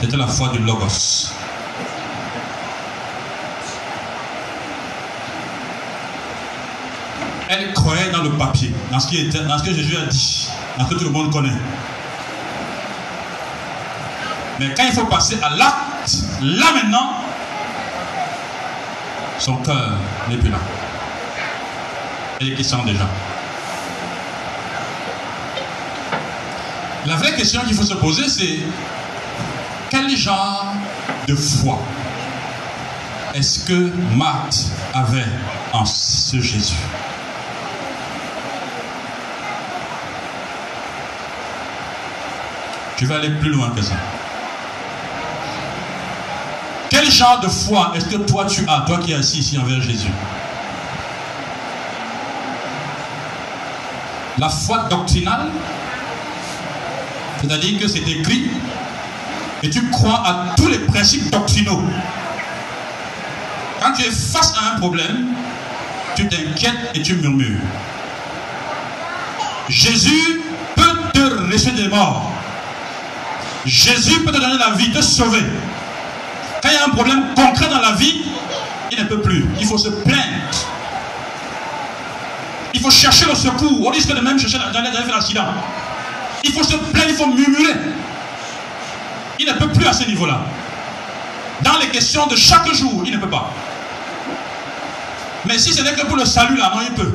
[0.00, 1.35] c'était la foi du Logos.
[7.48, 10.84] Elle croyait dans le papier, dans ce, qui dans ce que Jésus a dit, dans
[10.84, 11.56] ce que tout le monde connaît.
[14.58, 17.10] Mais quand il faut passer à l'acte, là maintenant,
[19.38, 20.58] son cœur n'est plus là.
[22.40, 23.06] Et qui sont déjà.
[27.06, 28.58] La vraie question qu'il faut se poser, c'est
[29.90, 30.74] quel genre
[31.28, 31.78] de foi
[33.36, 35.26] est-ce que Marthe avait
[35.74, 36.74] en ce Jésus?
[42.98, 43.94] Je vais aller plus loin que ça.
[46.88, 49.82] Quel genre de foi est-ce que toi tu as, toi qui es assis ici envers
[49.82, 50.10] Jésus?
[54.38, 55.50] La foi doctrinale,
[57.40, 58.50] c'est-à-dire que c'est écrit
[59.62, 61.82] et tu crois à tous les principes doctrinaux.
[63.82, 65.26] Quand tu es face à un problème,
[66.14, 67.60] tu t'inquiètes et tu murmures.
[69.68, 70.40] Jésus
[70.74, 70.82] peut
[71.12, 72.35] te ressusciter des morts.
[73.66, 75.42] Jésus peut te donner la vie, te sauver.
[76.62, 78.22] Quand il y a un problème concret dans la vie,
[78.92, 79.44] il ne peut plus.
[79.60, 80.22] Il faut se plaindre.
[82.72, 83.86] Il faut chercher le secours.
[83.86, 85.46] On risque de même chercher d'aller faire l'accident.
[86.44, 87.74] Il faut se plaindre, il faut murmurer.
[89.40, 90.40] Il ne peut plus à ce niveau-là.
[91.62, 93.50] Dans les questions de chaque jour, il ne peut pas.
[95.44, 97.12] Mais si ce n'est que pour le salut, là, non, il peut.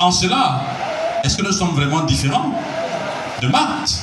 [0.00, 0.62] En cela,
[1.22, 2.52] est-ce que nous sommes vraiment différents
[3.40, 4.02] de Marthe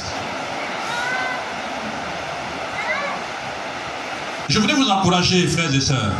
[4.47, 6.13] Je voudrais vous encourager, frères et sœurs.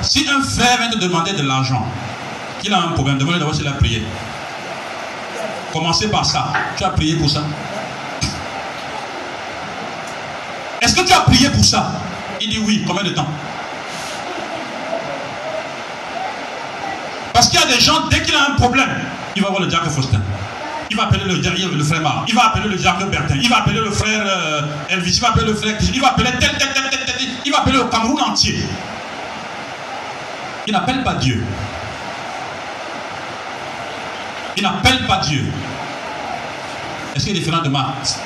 [0.00, 1.86] Si un frère vient te demander de l'argent,
[2.62, 4.02] qu'il a un problème, demandez d'abord s'il a prié.
[5.72, 6.52] Commencez par ça.
[6.76, 7.42] Tu as prié pour ça
[10.80, 11.92] Est-ce que tu as prié pour ça?
[12.40, 12.84] Il dit oui.
[12.86, 13.26] Combien de temps?
[17.34, 18.88] Parce qu'il y a des gens, dès qu'il a un problème,
[19.36, 20.20] il va voir le diacre Faustin.
[20.90, 22.24] Il va appeler le, le frère Mar.
[22.26, 23.36] Il va appeler le diacre Bertin.
[23.36, 25.16] Il va appeler le frère euh, Elvis.
[25.16, 27.28] Il va appeler le frère Il va appeler tel, tel, tel, tel, tel.
[27.44, 28.58] Il va appeler le Cameroun entier.
[30.66, 31.44] Il n'appelle pas Dieu.
[34.56, 35.44] Il n'appelle pas Dieu.
[37.14, 38.20] Est-ce qu'il est différent de Marthe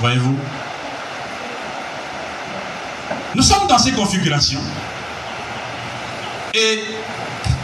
[0.00, 0.38] Voyez-vous?
[3.34, 4.60] Nous sommes dans ces configurations.
[6.54, 6.84] Et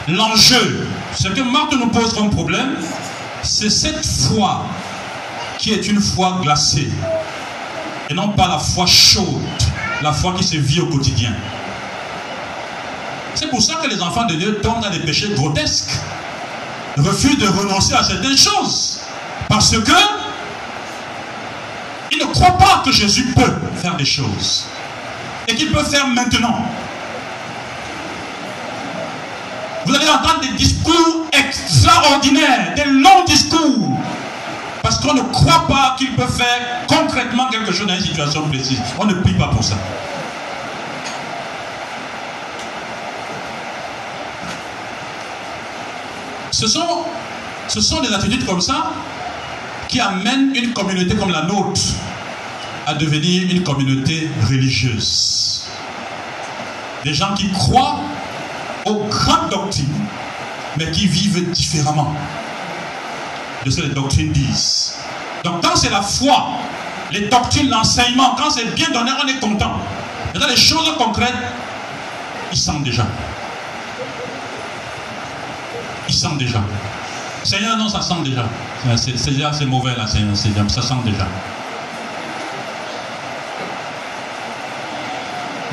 [0.09, 2.77] l'enjeu, ce que Marthe nous pose comme problème,
[3.43, 4.67] c'est cette foi
[5.59, 6.91] qui est une foi glacée.
[8.09, 9.41] Et non pas la foi chaude,
[10.03, 11.33] la foi qui se vit au quotidien.
[13.35, 15.91] C'est pour ça que les enfants de Dieu tombent dans des péchés grotesques,
[16.97, 19.01] refusent de renoncer à certaines choses.
[19.49, 19.93] Parce que
[22.11, 24.67] ils ne croient pas que Jésus peut faire des choses.
[25.51, 26.65] Et qu'il peut faire maintenant.
[29.85, 33.99] Vous allez entendre des discours extraordinaires, des longs discours.
[34.81, 38.81] Parce qu'on ne croit pas qu'il peut faire concrètement quelque chose dans une situation précise.
[39.01, 39.75] On ne prie pas pour ça.
[46.53, 47.05] Ce sont,
[47.67, 48.93] ce sont des attitudes comme ça
[49.89, 51.81] qui amènent une communauté comme la nôtre
[52.91, 55.63] à devenir une communauté religieuse.
[57.05, 58.01] Des gens qui croient
[58.85, 60.07] aux grandes doctrines,
[60.77, 62.15] mais qui vivent différemment
[63.65, 64.97] de ce que les doctrines disent.
[65.45, 66.49] Donc quand c'est la foi,
[67.13, 69.77] les doctrines, l'enseignement, quand c'est bien donné, on est content.
[70.35, 71.35] Mais dans les choses concrètes,
[72.51, 73.07] ils sentent déjà.
[76.09, 76.61] Ils sentent déjà.
[77.45, 78.47] Seigneur, non, ça sent déjà.
[78.97, 80.37] C'est déjà, c'est mauvais là, Seigneur,
[80.69, 81.27] ça sent déjà.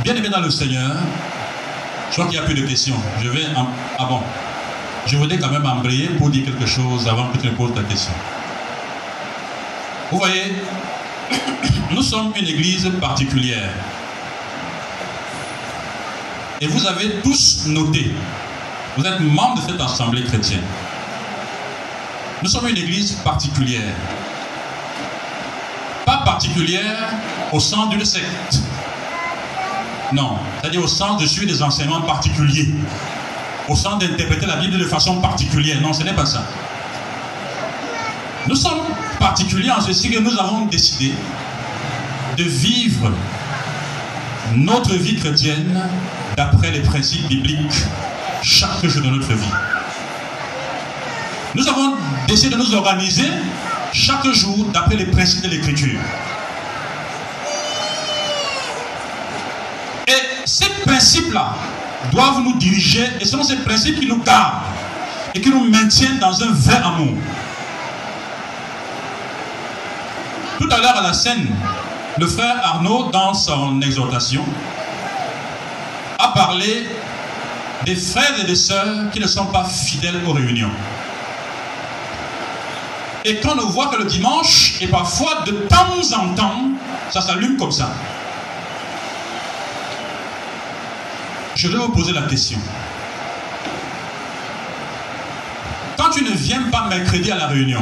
[0.03, 0.95] Bien aimé dans le Seigneur,
[2.09, 2.95] je crois qu'il n'y a plus de questions.
[3.21, 3.45] Je vais.
[3.55, 3.67] En...
[3.97, 4.21] Ah bon.
[5.05, 7.83] Je voudrais quand même embrayer pour dire quelque chose avant que tu me poses ta
[7.83, 8.13] question.
[10.11, 10.55] Vous voyez,
[11.91, 13.73] nous sommes une église particulière.
[16.59, 18.11] Et vous avez tous noté,
[18.97, 20.63] vous êtes membre de cette assemblée chrétienne.
[22.43, 23.95] Nous sommes une église particulière.
[26.05, 27.09] Pas particulière
[27.51, 28.59] au sens d'une secte.
[30.13, 32.69] Non, c'est-à-dire au sens de suivre des enseignements particuliers.
[33.67, 35.81] Au sens d'interpréter la Bible de façon particulière.
[35.81, 36.43] Non, ce n'est pas ça.
[38.47, 38.79] Nous sommes
[39.19, 41.11] particuliers en ceci que nous avons décidé
[42.37, 43.11] de vivre
[44.55, 45.81] notre vie chrétienne
[46.37, 47.83] d'après les principes bibliques
[48.41, 49.51] chaque jour de notre vie.
[51.55, 51.95] Nous avons
[52.27, 53.27] décidé de nous organiser
[53.91, 55.99] chaque jour d'après les principes de l'écriture.
[60.07, 61.53] Et ces principes-là
[62.11, 64.63] doivent nous diriger et sont ces principes qui nous gardent
[65.35, 67.13] et qui nous maintiennent dans un vrai amour.
[70.57, 71.47] Tout à l'heure à la scène,
[72.17, 74.43] le frère Arnaud, dans son exhortation,
[76.17, 76.87] a parlé
[77.85, 80.71] des frères et des sœurs qui ne sont pas fidèles aux réunions.
[83.25, 86.69] Et quand on voit que le dimanche, et parfois de temps en temps,
[87.11, 87.91] ça s'allume comme ça.
[91.57, 92.59] Je vais vous poser la question.
[95.97, 97.81] Quand tu ne viens pas mercredi à la réunion,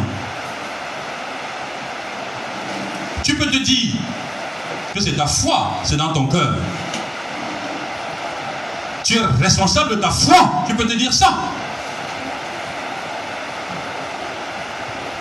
[3.22, 3.96] tu peux te dire
[4.94, 6.56] que c'est ta foi, c'est dans ton cœur.
[9.04, 11.34] Tu es responsable de ta foi, tu peux te dire ça.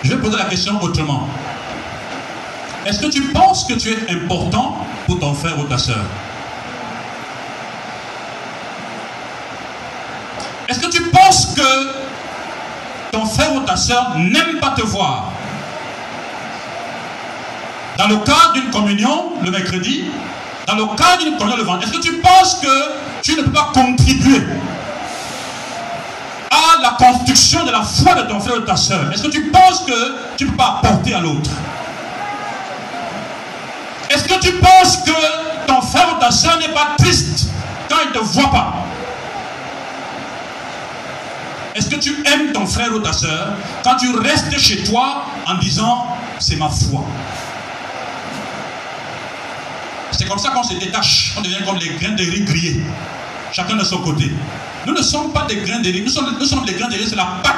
[0.01, 1.27] Je vais poser la question autrement.
[2.85, 6.05] Est-ce que tu penses que tu es important pour ton frère ou ta soeur
[10.75, 11.91] Est-ce que tu penses que
[13.13, 15.31] ton frère ou ta soeur n'aime pas te voir?
[17.97, 20.03] Dans le cadre d'une communion le mercredi,
[20.67, 23.53] dans le cadre d'une communion le vendredi, est-ce que tu penses que tu ne peux
[23.53, 24.41] pas contribuer
[26.51, 29.31] à la construction de la foi de ton frère ou de ta soeur Est-ce que
[29.31, 31.51] tu penses que tu ne peux pas apporter à l'autre?
[34.09, 37.47] Est-ce que tu penses que ton frère ou ta soeur n'est pas triste
[37.87, 38.84] quand il ne te voit pas?
[41.75, 43.49] Est-ce que tu aimes ton frère ou ta soeur
[43.83, 46.07] quand tu restes chez toi en disant
[46.39, 47.03] c'est ma foi?
[50.11, 52.81] C'est comme ça qu'on se détache, on devient comme les grains de riz grillés,
[53.51, 54.31] chacun de son côté.
[54.87, 57.17] Nous ne sommes pas des grains de riz, nous sommes, des grains de riz, c'est
[57.17, 57.53] la pâte.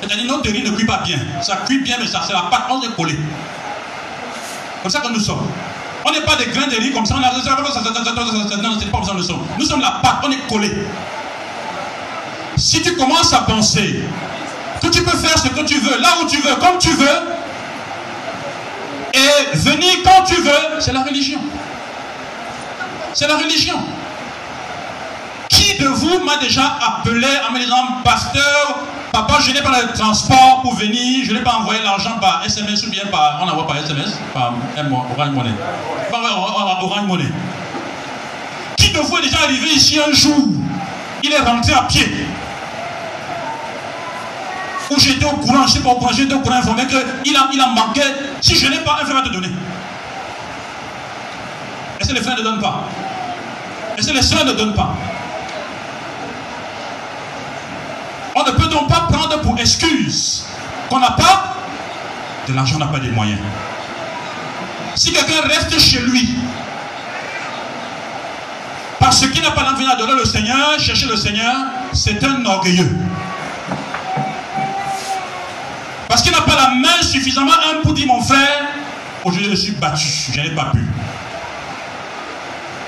[0.00, 1.18] C'est-à-dire notre riz ne cuit pas bien.
[1.42, 3.18] Ça cuit bien, mais ça c'est la pâte, on est collé.
[4.80, 5.46] Comme ça que nous sommes.
[6.06, 7.30] On n'est pas des grains de riz comme ça, on a...
[7.32, 9.44] Non, c'est pas comme ça nous sommes.
[9.58, 10.72] Nous sommes la pâte, on est collé.
[12.58, 14.02] Si tu commences à penser
[14.82, 17.06] que tu peux faire ce que tu veux, là où tu veux, comme tu veux,
[19.14, 21.40] et venir quand tu veux, c'est la religion.
[23.14, 23.78] C'est la religion.
[25.48, 28.80] Qui de vous m'a déjà appelé en me disant, pasteur,
[29.12, 32.84] papa, je n'ai pas le transport pour venir, je n'ai pas envoyé l'argent par SMS
[32.84, 34.52] ou bien par, on envoie par SMS, par
[35.16, 35.54] Orange Money.
[36.10, 36.20] Par
[36.82, 37.28] Orange Money.
[38.76, 40.48] Qui de vous est déjà arrivé ici un jour,
[41.22, 42.06] il est rentré à pied?
[44.90, 47.36] Où j'étais au courant, je ne sais pas au courant, j'étais au courant informé qu'il
[47.36, 48.02] a, il a manqué.
[48.40, 49.50] Si je n'ai pas, un frère va te donner.
[52.00, 52.84] Et si les frères ne donnent pas?
[53.96, 54.94] Et si les soeurs ne donnent pas?
[58.34, 60.44] On ne peut donc pas prendre pour excuse
[60.88, 61.56] qu'on n'a pas
[62.46, 63.40] de l'argent, on n'a pas des moyens.
[64.94, 66.36] Si quelqu'un reste chez lui,
[68.98, 71.54] parce qu'il n'a pas l'envie d'adorer le Seigneur, chercher le Seigneur,
[71.92, 72.96] c'est un orgueilleux.
[76.08, 78.68] Parce qu'il n'a pas la main suffisamment un pour dire mon frère,
[79.24, 80.84] aujourd'hui je suis battu, je n'ai pas pu.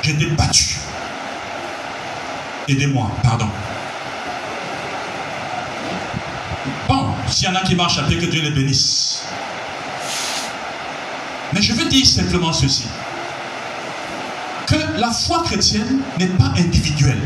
[0.02, 0.76] Été battu.
[2.66, 3.48] Aidez-moi, pardon.
[6.88, 9.22] Bon, s'il y en a qui marchent à que Dieu les bénisse.
[11.52, 12.86] Mais je veux dire simplement ceci.
[14.66, 17.20] Que la foi chrétienne n'est pas individuelle.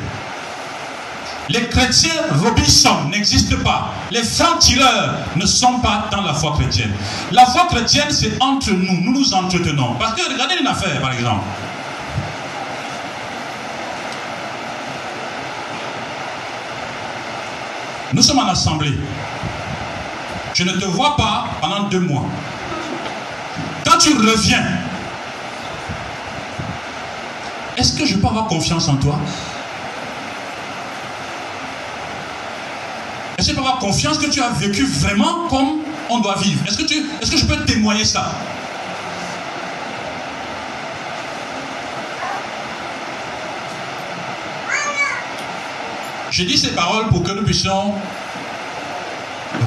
[1.51, 3.93] Les chrétiens Robinson n'existent pas.
[4.11, 6.93] Les francs-tireurs ne sont pas dans la foi chrétienne.
[7.33, 9.01] La foi chrétienne, c'est entre nous.
[9.03, 9.95] Nous nous entretenons.
[9.99, 11.45] Parce que regardez une affaire, par exemple.
[18.15, 18.95] Nous sommes en assemblée.
[20.55, 22.25] Je ne te vois pas pendant deux mois.
[23.85, 24.63] Quand tu reviens,
[27.77, 29.19] est-ce que je peux avoir confiance en toi?
[33.45, 36.65] Est-ce que peux avoir confiance que tu as vécu vraiment comme on doit vivre?
[36.67, 38.33] Est-ce que, tu, est-ce que je peux témoigner ça
[46.31, 47.93] Je dis ces paroles pour que nous puissions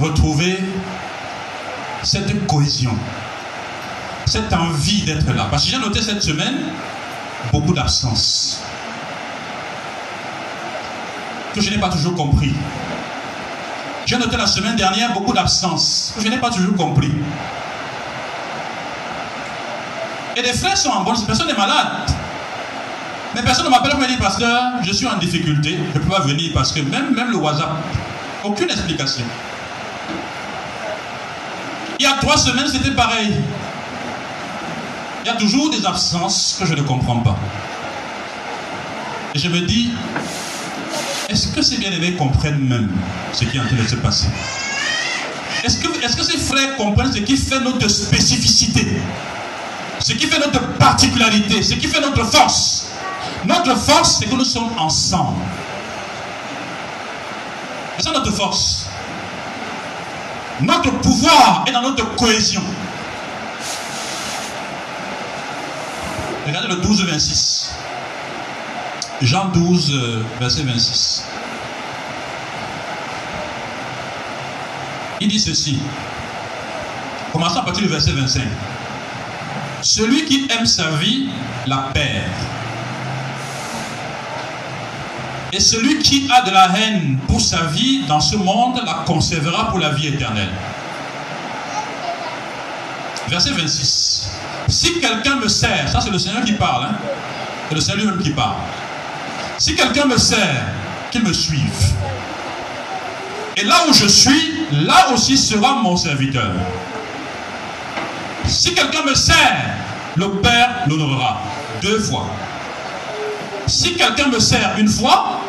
[0.01, 0.57] retrouver
[2.01, 2.97] cette cohésion,
[4.25, 5.49] cette envie d'être là.
[5.51, 6.63] Parce que j'ai noté cette semaine
[7.51, 8.63] beaucoup d'absence
[11.53, 12.55] que je n'ai pas toujours compris.
[14.07, 17.11] J'ai noté la semaine dernière beaucoup d'absence que je n'ai pas toujours compris.
[20.37, 22.09] Et les frères sont en bonne personne n'est malade.
[23.35, 26.09] Mais personne ne m'appelle pour me dire, pasteur, je suis en difficulté, je ne peux
[26.09, 27.83] pas venir parce que même, même le WhatsApp,
[28.45, 29.25] aucune explication.
[31.99, 33.33] Il y a trois semaines, c'était pareil.
[35.25, 37.35] Il y a toujours des absences que je ne comprends pas.
[39.35, 39.91] Et je me dis,
[41.29, 42.89] est-ce que ces bien-aimés comprennent même
[43.33, 44.27] ce qui est en train de se passer?
[45.63, 49.01] Est-ce que, est que ces frères comprennent ce qui fait notre spécificité?
[49.99, 51.61] Ce qui fait notre particularité?
[51.61, 52.91] Ce qui fait notre force?
[53.45, 55.41] Notre force, c'est que nous sommes ensemble.
[57.97, 58.89] C'est ça notre force.
[60.61, 62.63] Notre pouvoir est dans notre cohésion.
[66.45, 67.66] Regardez le 12, 26.
[69.21, 71.23] Jean 12, euh, verset 26.
[75.19, 75.79] Il dit ceci.
[77.33, 78.43] Commençons à partir du verset 25.
[79.81, 81.29] Celui qui aime sa vie
[81.65, 82.31] la perd.
[85.51, 89.71] Et celui qui a de la haine pour sa vie dans ce monde la conservera
[89.71, 90.51] pour la vie éternelle.
[93.29, 94.29] Verset 26.
[94.67, 96.95] Si quelqu'un me sert, ça c'est le Seigneur qui parle, hein?
[97.67, 98.57] c'est le Seigneur lui-même qui parle.
[99.59, 100.65] Si quelqu'un me sert,
[101.09, 101.61] qu'il me suive.
[103.55, 106.53] Et là où je suis, là aussi sera mon serviteur.
[108.45, 109.65] Si quelqu'un me sert,
[110.15, 111.41] le Père l'honorera
[111.81, 112.27] deux fois.
[113.65, 115.41] Si quelqu'un me sert une fois,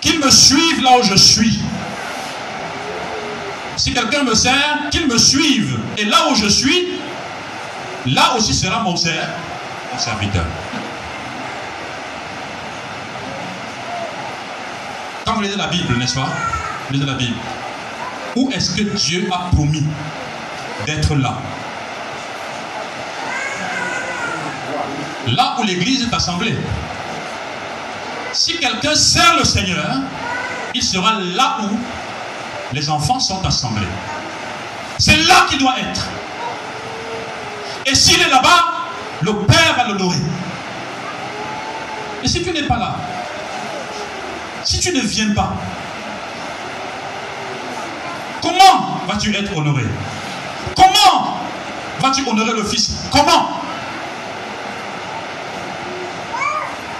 [0.00, 1.60] qu'il me suive là où je suis.
[3.76, 5.78] Si quelqu'un me sert, qu'il me suive.
[5.98, 6.95] Et là où je suis,
[8.06, 10.44] là aussi sera mon, serviteur.
[15.24, 16.28] Quand vous lisez la Bible, n'est-ce pas?
[16.86, 17.36] Vous lisez la Bible.
[18.36, 19.84] Où est-ce que Dieu a promis
[20.84, 21.38] d'être là?
[25.28, 26.56] Là où l'Église est assemblée.
[28.32, 29.96] Si quelqu'un sert le Seigneur,
[30.74, 31.76] il sera là où
[32.72, 33.88] les enfants sont assemblés.
[34.98, 36.06] C'est là qu'il doit être.
[37.86, 38.64] Et s'il est là-bas,
[39.22, 40.18] le Père va l'honorer.
[42.22, 42.96] Et si tu n'es pas là,
[44.64, 45.52] si tu ne viens pas,
[48.42, 49.84] comment vas-tu être honoré?
[50.74, 51.38] Comment
[52.00, 52.90] vas-tu honorer le Fils?
[53.12, 53.60] Comment?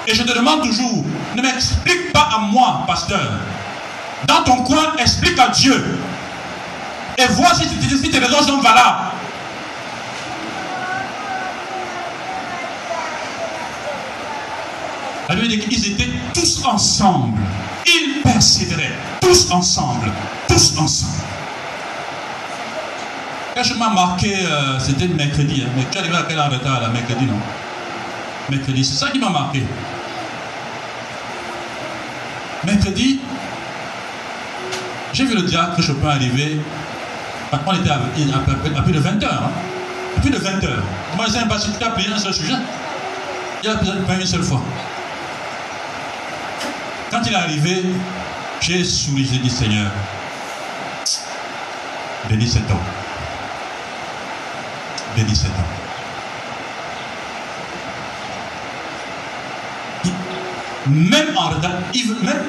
[0.07, 3.41] Et je te demande toujours, ne m'explique pas à moi, pasteur.
[4.27, 5.99] Dans ton coin, explique à Dieu.
[7.19, 9.07] Et vois si, tes raisons sont valables.
[15.37, 17.39] Qu'ils étaient tous ensemble.
[17.87, 18.95] Ils persévéraient.
[19.21, 20.11] Tous ensemble.
[20.49, 21.13] Tous ensemble.
[23.55, 25.63] Quand je m'as marqué, euh, c'était mercredi.
[25.63, 25.71] Hein.
[25.77, 27.39] Mais tu arrivé à quelle heure retard là Mercredi, non?
[28.49, 29.63] Mercredi, c'est ça qui m'a marqué.
[32.65, 33.21] Mercredi,
[35.13, 36.61] j'ai vu le diacre Chopin arriver.
[37.67, 37.99] On était à,
[38.83, 39.43] plus de 20 heures.
[39.45, 39.51] Hein.
[40.17, 40.83] À plus de 20 heures.
[41.17, 42.55] Moi, je ne sais pas si tu as prié un seul sujet.
[43.63, 44.63] Il a une seule fois.
[47.11, 47.85] Quand il est arrivé,
[48.61, 49.91] j'ai souri, j'ai dit Seigneur,
[52.29, 52.79] bénis cet homme.
[55.17, 55.77] Bénis cet homme.
[60.89, 61.71] même en retard,
[62.23, 62.43] même,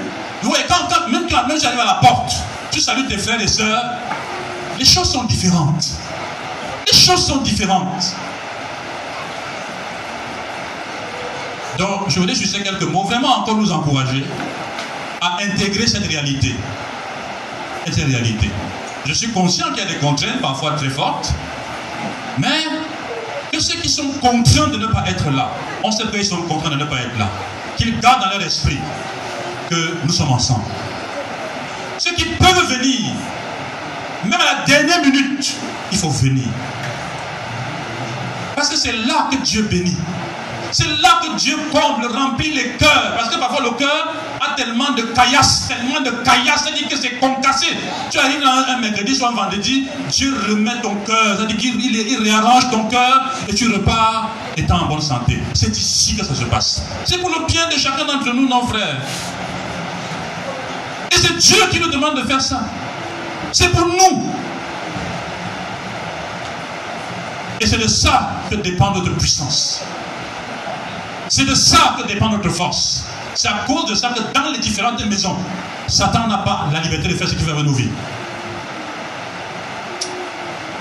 [0.68, 2.36] quand, quand, même quand même j'arrive à la porte,
[2.72, 3.84] tu salues tes frères et sœurs,
[4.78, 5.88] les choses sont différentes.
[6.86, 8.16] Les choses sont différentes.
[11.78, 14.24] Donc, je voudrais juste quelques mots, vraiment encore nous encourager
[15.22, 16.56] à intégrer cette réalité.
[17.86, 18.50] Cette réalité.
[19.06, 21.32] Je suis conscient qu'il y a des contraintes parfois très fortes,
[22.38, 22.66] mais
[23.52, 25.52] que ceux qui sont contraints de ne pas être là,
[25.84, 27.30] on sait qu'ils sont contraints de ne pas être là,
[27.78, 28.80] qu'ils gardent dans leur esprit
[29.70, 30.66] que nous sommes ensemble.
[31.98, 33.12] Ceux qui peuvent venir,
[34.26, 35.56] même à la dernière minute,
[35.92, 36.48] il faut venir.
[38.56, 39.98] Parce que c'est là que Dieu bénit.
[40.72, 43.14] C'est là que Dieu comble, remplit les cœurs.
[43.16, 47.20] Parce que parfois le cœur a tellement de caillasse, tellement de caillasse, c'est-à-dire que c'est
[47.20, 47.68] concassé.
[48.12, 52.70] Tu arrives un, mercredi, soit un vendredi, Dieu remet ton cœur, c'est-à-dire qu'il il réarrange
[52.70, 55.40] ton cœur et tu repars étant en bonne santé.
[55.54, 56.84] C'est ici que ça se passe.
[57.06, 59.02] C'est pour le bien de chacun d'entre nous, nos frères.
[61.12, 62.62] Et c'est Dieu qui nous demande de faire ça.
[63.52, 64.32] C'est pour nous.
[67.60, 69.82] Et c'est de ça que dépend notre puissance.
[71.38, 73.06] C'est de ça que dépend notre force.
[73.36, 75.36] C'est à cause de ça que dans les différentes maisons,
[75.86, 77.92] Satan n'a pas la liberté de faire ce qu'il veut avec nos vies.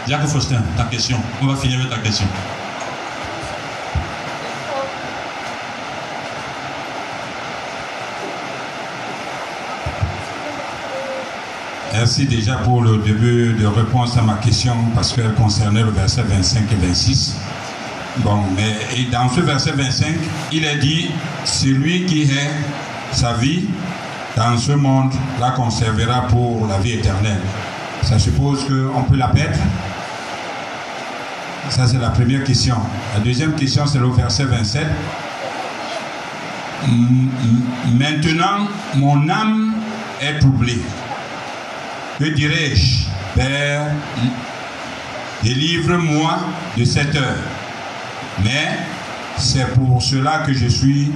[0.08, 1.18] Jacques Faustin, ta question.
[1.42, 2.26] On va finir avec ta question.
[11.92, 16.22] Merci déjà pour le début de réponse à ma question parce qu'elle concernait le verset
[16.22, 17.36] 25 et 26.
[18.18, 20.06] Bon, mais dans ce verset 25,
[20.52, 21.10] il est dit,
[21.44, 22.50] celui qui est
[23.12, 23.64] sa vie
[24.36, 27.40] dans ce monde la conservera pour la vie éternelle.
[28.02, 29.58] Ça suppose qu'on peut la perdre
[31.68, 32.76] Ça, c'est la première question.
[33.14, 34.86] La deuxième question, c'est le verset 27.
[37.98, 39.74] Maintenant, mon âme
[40.20, 40.80] est troublée.
[42.18, 43.90] Que dirais-je, Père
[45.42, 46.38] Délivre-moi
[46.76, 47.36] de cette heure.
[48.44, 48.78] Mais
[49.38, 51.12] c'est pour cela que je suis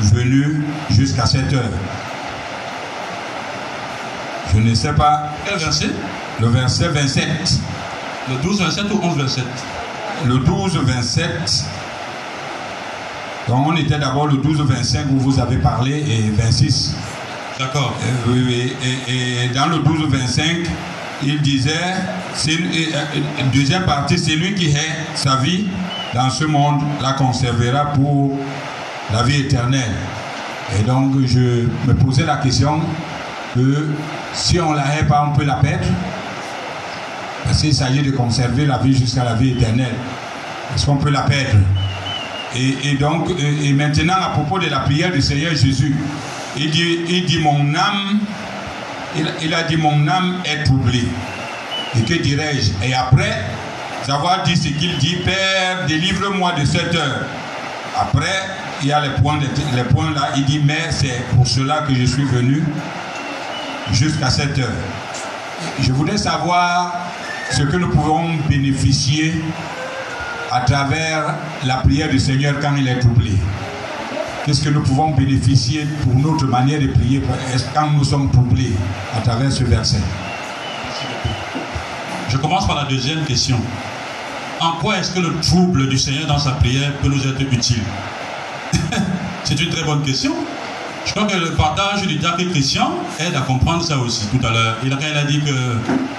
[0.00, 1.70] venu jusqu'à cette heure.
[4.52, 5.34] Je ne sais pas.
[5.46, 5.90] Quel verset?
[6.40, 7.28] Le verset 27.
[8.30, 9.44] Le 12, 27 ou 11, 27
[10.26, 11.64] Le 12, 27.
[13.48, 16.94] Donc on était d'abord le 12, 25 où vous avez parlé et 26.
[17.58, 17.96] D'accord.
[18.02, 18.72] Euh, oui, oui.
[19.08, 20.44] Et, et, dans le 12, 25,
[21.24, 21.72] il disait,
[22.34, 22.56] c'est,
[23.52, 25.66] deuxième partie, c'est lui qui est sa vie
[26.14, 28.38] dans ce monde la conservera pour
[29.12, 29.94] la vie éternelle.
[30.78, 32.80] Et donc, je me posais la question
[33.54, 33.88] que
[34.32, 35.86] si on la hait pas, on peut la perdre.
[37.44, 39.94] Parce qu'il s'agit de conserver la vie jusqu'à la vie éternelle.
[40.74, 41.60] Est-ce qu'on peut la perdre?
[42.54, 45.94] Et, donc, et maintenant, à propos de la prière du Seigneur Jésus,
[46.56, 48.20] il dit, il dit mon âme,
[49.16, 51.08] il, il a dit mon âme est troublée.
[51.96, 52.86] Et que dirais-je?
[52.86, 53.44] Et après,
[54.08, 57.26] savoir dit ce qu'il dit, Père, délivre-moi de cette heure.
[57.94, 58.40] Après,
[58.80, 59.38] il y a les points,
[59.76, 62.64] les points là, il dit, mais c'est pour cela que je suis venu
[63.92, 64.72] jusqu'à cette heure.
[65.82, 66.94] Je voudrais savoir
[67.50, 69.42] ce que nous pouvons bénéficier
[70.50, 71.34] à travers
[71.64, 73.32] la prière du Seigneur quand il est troublé.
[74.46, 77.22] Qu'est-ce que nous pouvons bénéficier pour notre manière de prier
[77.74, 78.72] quand nous sommes troublés
[79.14, 80.00] à travers ce verset?
[82.30, 83.60] Je commence par la deuxième question.
[84.60, 87.82] En quoi est-ce que le trouble du Seigneur dans sa prière peut nous être utile?
[89.44, 90.34] C'est une très bonne question.
[91.06, 94.50] Je crois que le partage du diacre Christian aide à comprendre ça aussi tout à
[94.50, 94.76] l'heure.
[94.84, 95.78] Il a, dit que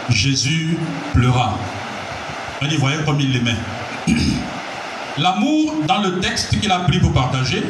[0.10, 0.78] Jésus
[1.14, 1.54] pleura.
[2.62, 3.58] Il dit, voyez comme il l'aimait.
[5.18, 7.64] L'amour, dans le texte qu'il a pris pour partager,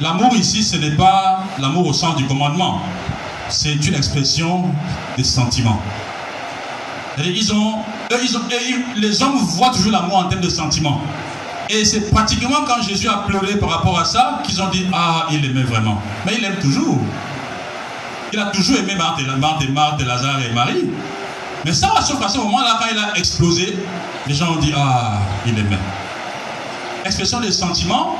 [0.00, 2.80] l'amour ici, ce n'est pas l'amour au sens du commandement.
[3.48, 4.64] C'est une expression
[5.16, 5.82] des sentiments.
[7.18, 7.74] Ils ont,
[8.96, 11.00] les hommes voient toujours l'amour en termes de sentiments.
[11.72, 15.28] Et c'est pratiquement quand Jésus a pleuré par rapport à ça qu'ils ont dit Ah,
[15.30, 16.02] il aimait vraiment.
[16.26, 16.98] Mais il aime toujours.
[18.32, 20.90] Il a toujours aimé Marthe, Marthe, Marthe, Lazare et Marie.
[21.64, 23.78] Mais ça, sauf à ce moment-là, quand il a explosé,
[24.26, 25.78] les gens ont dit Ah, il aimait.
[27.04, 28.16] Expression des sentiments.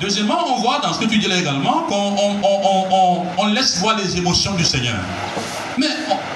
[0.00, 3.78] Deuxièmement, on voit dans ce que tu dis là également qu'on on, on, on, laisse
[3.80, 4.96] voir les émotions du Seigneur.
[5.78, 5.86] Mais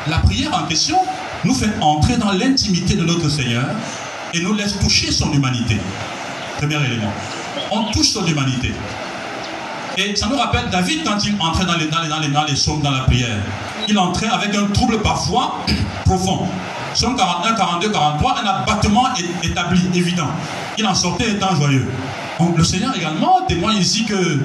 [0.08, 0.98] la prière en question
[1.44, 3.64] nous fait entrer dans l'intimité de notre Seigneur
[4.34, 5.76] et nous laisse toucher son humanité.
[6.58, 7.12] Premier élément.
[7.70, 8.72] On touche son humanité.
[9.98, 12.44] Et ça nous rappelle David quand il entrait dans les, dans les, dans les, dans
[12.44, 13.36] les psaumes, dans la prière.
[13.88, 15.58] Il entrait avec un trouble parfois
[16.04, 16.46] profond.
[16.94, 19.06] Psaume 41, 42, 43, un abattement
[19.42, 20.28] établi, évident.
[20.78, 21.86] Il en sortait étant joyeux.
[22.38, 24.40] Donc, le Seigneur également témoigne ici que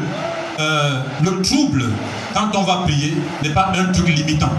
[0.60, 1.86] euh, le trouble,
[2.34, 4.52] quand on va prier, n'est pas un truc limitant.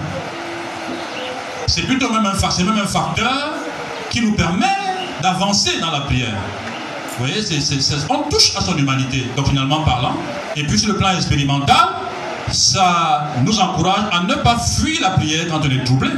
[1.69, 3.53] C'est plutôt même un, même un facteur
[4.09, 4.67] qui nous permet
[5.23, 6.35] d'avancer dans la prière.
[7.19, 7.43] Vous voyez,
[8.09, 10.17] on touche à son humanité, doctrinalement parlant.
[10.57, 11.89] Et puis sur le plan expérimental,
[12.51, 16.11] ça nous encourage à ne pas fuir la prière quand on est troublé.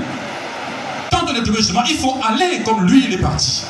[1.11, 3.65] Quand on est troublé, justement, il faut aller comme lui, il est parti.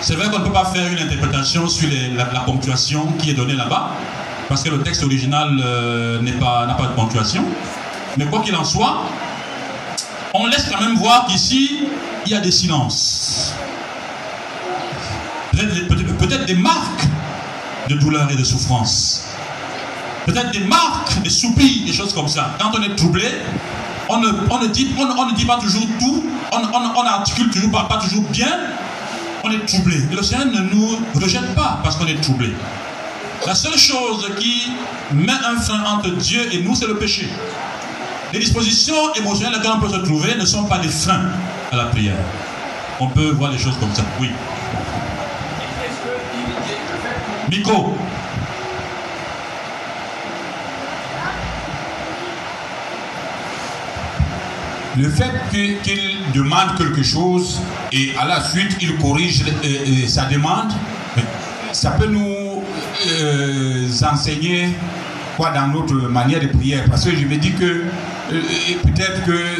[0.00, 3.54] C'est vrai qu'on ne peut pas faire une interprétation sur la, ponctuation qui est donnée
[3.54, 3.90] là-bas,
[4.48, 7.44] parce que le texte original euh, n'a pas de ponctuation.
[8.16, 9.02] Mais quoi qu'il en soit,
[10.34, 11.84] on laisse quand même voir qu'ici,
[12.26, 13.54] il y a des silences.
[15.52, 17.04] Peut-être des marques
[17.88, 19.22] de douleur et de souffrance.
[20.26, 22.56] Peut-être des marques, des soupirs, des choses comme ça.
[22.60, 23.28] Quand on est troublé,
[24.08, 28.58] on ne, dit, pas toujours tout, on, on, on articule toujours pas, pas toujours bien,
[29.44, 29.96] on est troublé.
[30.10, 32.52] Et le Seigneur ne nous rejette pas parce qu'on est troublé.
[33.46, 34.72] La seule chose qui
[35.12, 37.28] met un frein entre Dieu et nous, c'est le péché.
[38.34, 41.30] Les dispositions émotionnelles dans lesquelles on peut se trouver ne sont pas des freins
[41.70, 42.16] à la prière.
[42.98, 44.02] On peut voir les choses comme ça.
[44.20, 44.28] Oui.
[47.48, 47.96] Micro.
[54.96, 57.60] Le fait que- qu'il demande quelque chose
[57.92, 60.72] et à la suite il corrige euh, euh, sa demande,
[61.72, 62.62] ça peut nous
[63.20, 64.68] euh, enseigner
[65.36, 66.84] quoi dans notre manière de prière.
[66.88, 67.84] Parce que je me dis que
[68.82, 69.56] peut-être que euh,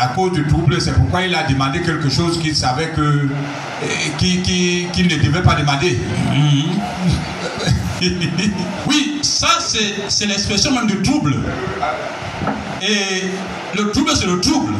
[0.00, 3.26] à cause du trouble, c'est pourquoi il a demandé quelque chose qu'il savait que euh,
[4.18, 5.98] qu'il ne devait pas demander.
[8.88, 11.36] Oui, ça c'est c'est l'expression même du trouble.
[12.82, 13.22] Et
[13.76, 14.74] le trouble, c'est le trouble.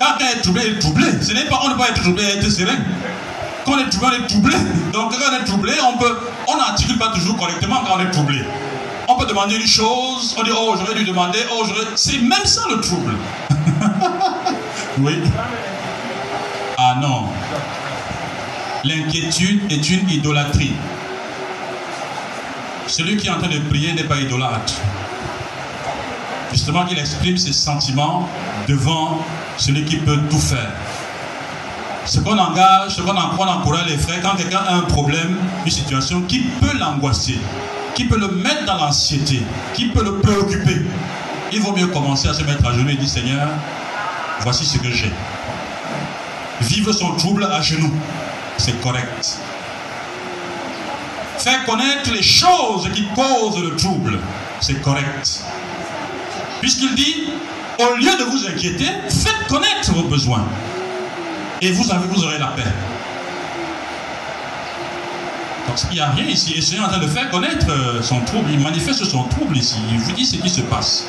[0.00, 1.06] Quand on est troublé, il est troublé.
[1.22, 2.74] Ce n'est pas, on ne peut pas être troublé et être serein.
[3.64, 4.56] Quand on est troublé, on est troublé.
[4.92, 6.18] Donc quand on est troublé, on peut,
[6.48, 8.42] on n'articule pas toujours correctement quand on est troublé.
[9.08, 11.86] On peut demander une chose, on dit oh j'aurais dû demander, oh j'aurais.
[11.96, 13.14] C'est même ça le trouble.
[14.98, 15.18] oui.
[16.78, 17.24] Ah non.
[18.84, 20.74] L'inquiétude est une idolâtrie.
[22.86, 24.74] Celui qui est en train de prier n'est pas idolâtre.
[26.52, 28.28] Justement, qu'il exprime ses sentiments
[28.68, 29.18] devant
[29.56, 30.70] celui qui peut tout faire.
[32.04, 35.36] Ce qu'on engage, ce qu'on en- qu'on encourage les frères, quand quelqu'un a un problème,
[35.64, 37.38] une situation qui peut l'angoisser,
[37.94, 39.40] qui peut le mettre dans l'anxiété,
[39.72, 40.82] qui peut le préoccuper,
[41.52, 43.48] il vaut mieux commencer à se mettre à genoux et dire Seigneur,
[44.40, 45.12] voici ce que j'ai.
[46.60, 47.92] Vivre son trouble à genoux,
[48.56, 49.38] c'est correct.
[51.38, 54.18] Faire connaître les choses qui causent le trouble,
[54.60, 55.42] c'est correct.
[56.60, 57.28] Puisqu'il dit,
[57.78, 60.44] au lieu de vous inquiéter, faites connaître vos besoins.
[61.60, 62.62] Et vous, avez, vous aurez la paix.
[65.68, 66.54] Donc il n'y a rien ici.
[66.56, 68.50] Et Seigneur est en train de faire connaître euh, son trouble.
[68.52, 69.76] Il manifeste son trouble ici.
[69.90, 71.06] Il vous dit ce qui se passe.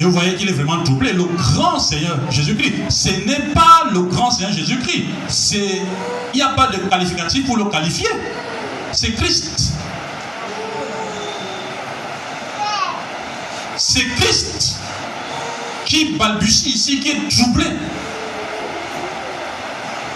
[0.00, 1.12] Et vous voyez qu'il est vraiment troublé.
[1.12, 5.04] Le grand Seigneur Jésus-Christ, ce n'est pas le grand Seigneur Jésus-Christ.
[6.32, 8.08] Il n'y a pas de qualificatif pour le qualifier.
[8.92, 9.74] C'est Christ.
[13.76, 14.76] C'est Christ
[15.90, 17.66] qui balbutie ici, qui est troublé.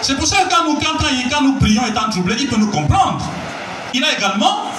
[0.05, 3.27] C'est pour ça que quand nous, prions étant troublés, il peut nous comprendre.
[3.91, 4.69] Il a également,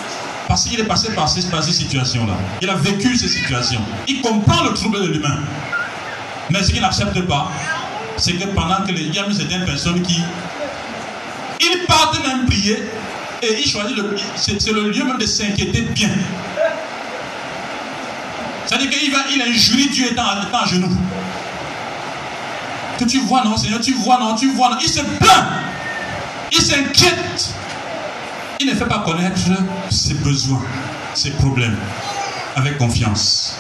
[0.47, 3.81] parce qu'il est passé par ces, par ces situations-là, il a vécu ces situations.
[4.07, 5.39] Il comprend le trouble de l'humain.
[6.49, 7.51] Mais ce qu'il n'accepte pas,
[8.17, 10.23] c'est que pendant que les, il y a certaines personnes qui,
[11.59, 12.85] ils partent même prier
[13.43, 16.11] et ils choisissent le, c'est le lieu même de s'inquiéter bien.
[18.65, 20.97] C'est-à-dire qu'il va, il injurie Dieu étant à genoux.
[22.99, 24.77] Que tu vois, non, Seigneur, tu vois, non, tu vois, non.
[24.83, 25.47] Il se plaint.
[26.53, 27.51] Il s'inquiète.
[28.61, 29.41] Il ne fait pas connaître
[29.91, 30.63] ses besoins,
[31.15, 31.77] ses problèmes,
[32.57, 33.57] avec confiance.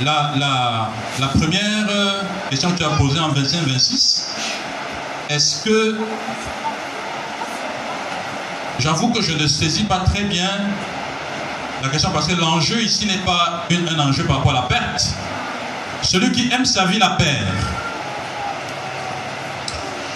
[0.00, 4.22] La, la, la première euh, question que tu as posée en 25-26,
[5.28, 5.96] est-ce que
[8.78, 10.50] J'avoue que je ne saisis pas très bien
[11.82, 15.14] la question parce que l'enjeu ici n'est pas un enjeu par rapport à la perte.
[16.02, 17.46] Celui qui aime sa vie la perd.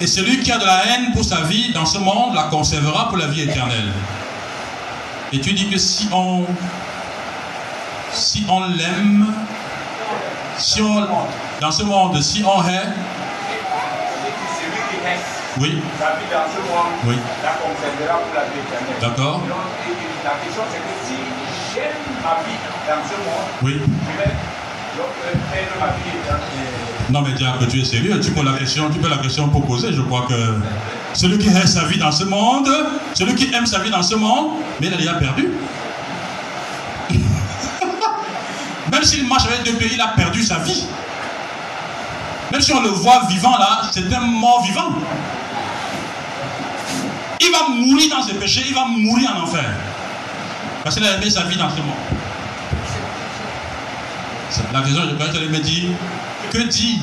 [0.00, 3.08] Et celui qui a de la haine pour sa vie dans ce monde la conservera
[3.08, 3.92] pour la vie éternelle.
[5.32, 6.44] Et tu dis que si on
[8.12, 9.26] si on l'aime,
[10.58, 11.06] si on
[11.60, 12.82] dans ce monde, si on hait,
[14.58, 15.24] Celui qui reste
[15.58, 17.16] oui, sa vie dans ce monde, Oui.
[17.42, 19.00] la conservera pour la vie éternelle.
[19.00, 19.40] D'accord.
[20.24, 21.16] La question c'est que si
[21.74, 23.80] j'aime ma vie dans ce monde, oui.
[27.10, 29.78] Non mais diable, tu es sérieux, tu peux la question, tu peux la question pour
[29.78, 30.34] je crois que
[31.14, 32.68] celui qui aime sa vie dans ce monde,
[33.14, 35.48] celui qui aime sa vie dans ce monde, mais il a déjà perdu.
[38.92, 40.84] Même s'il marche avec deux pieds, il a perdu sa vie.
[42.52, 44.92] Même si on le voit vivant là, c'est un mort vivant.
[47.40, 49.64] il va mourir dans ses péchés, il va mourir en enfer.
[50.82, 51.94] Parce qu'il a aimé sa vie dans ce monde.
[54.50, 55.02] C'est la raison,
[55.34, 55.96] je vais me dire,
[56.52, 57.00] que dire?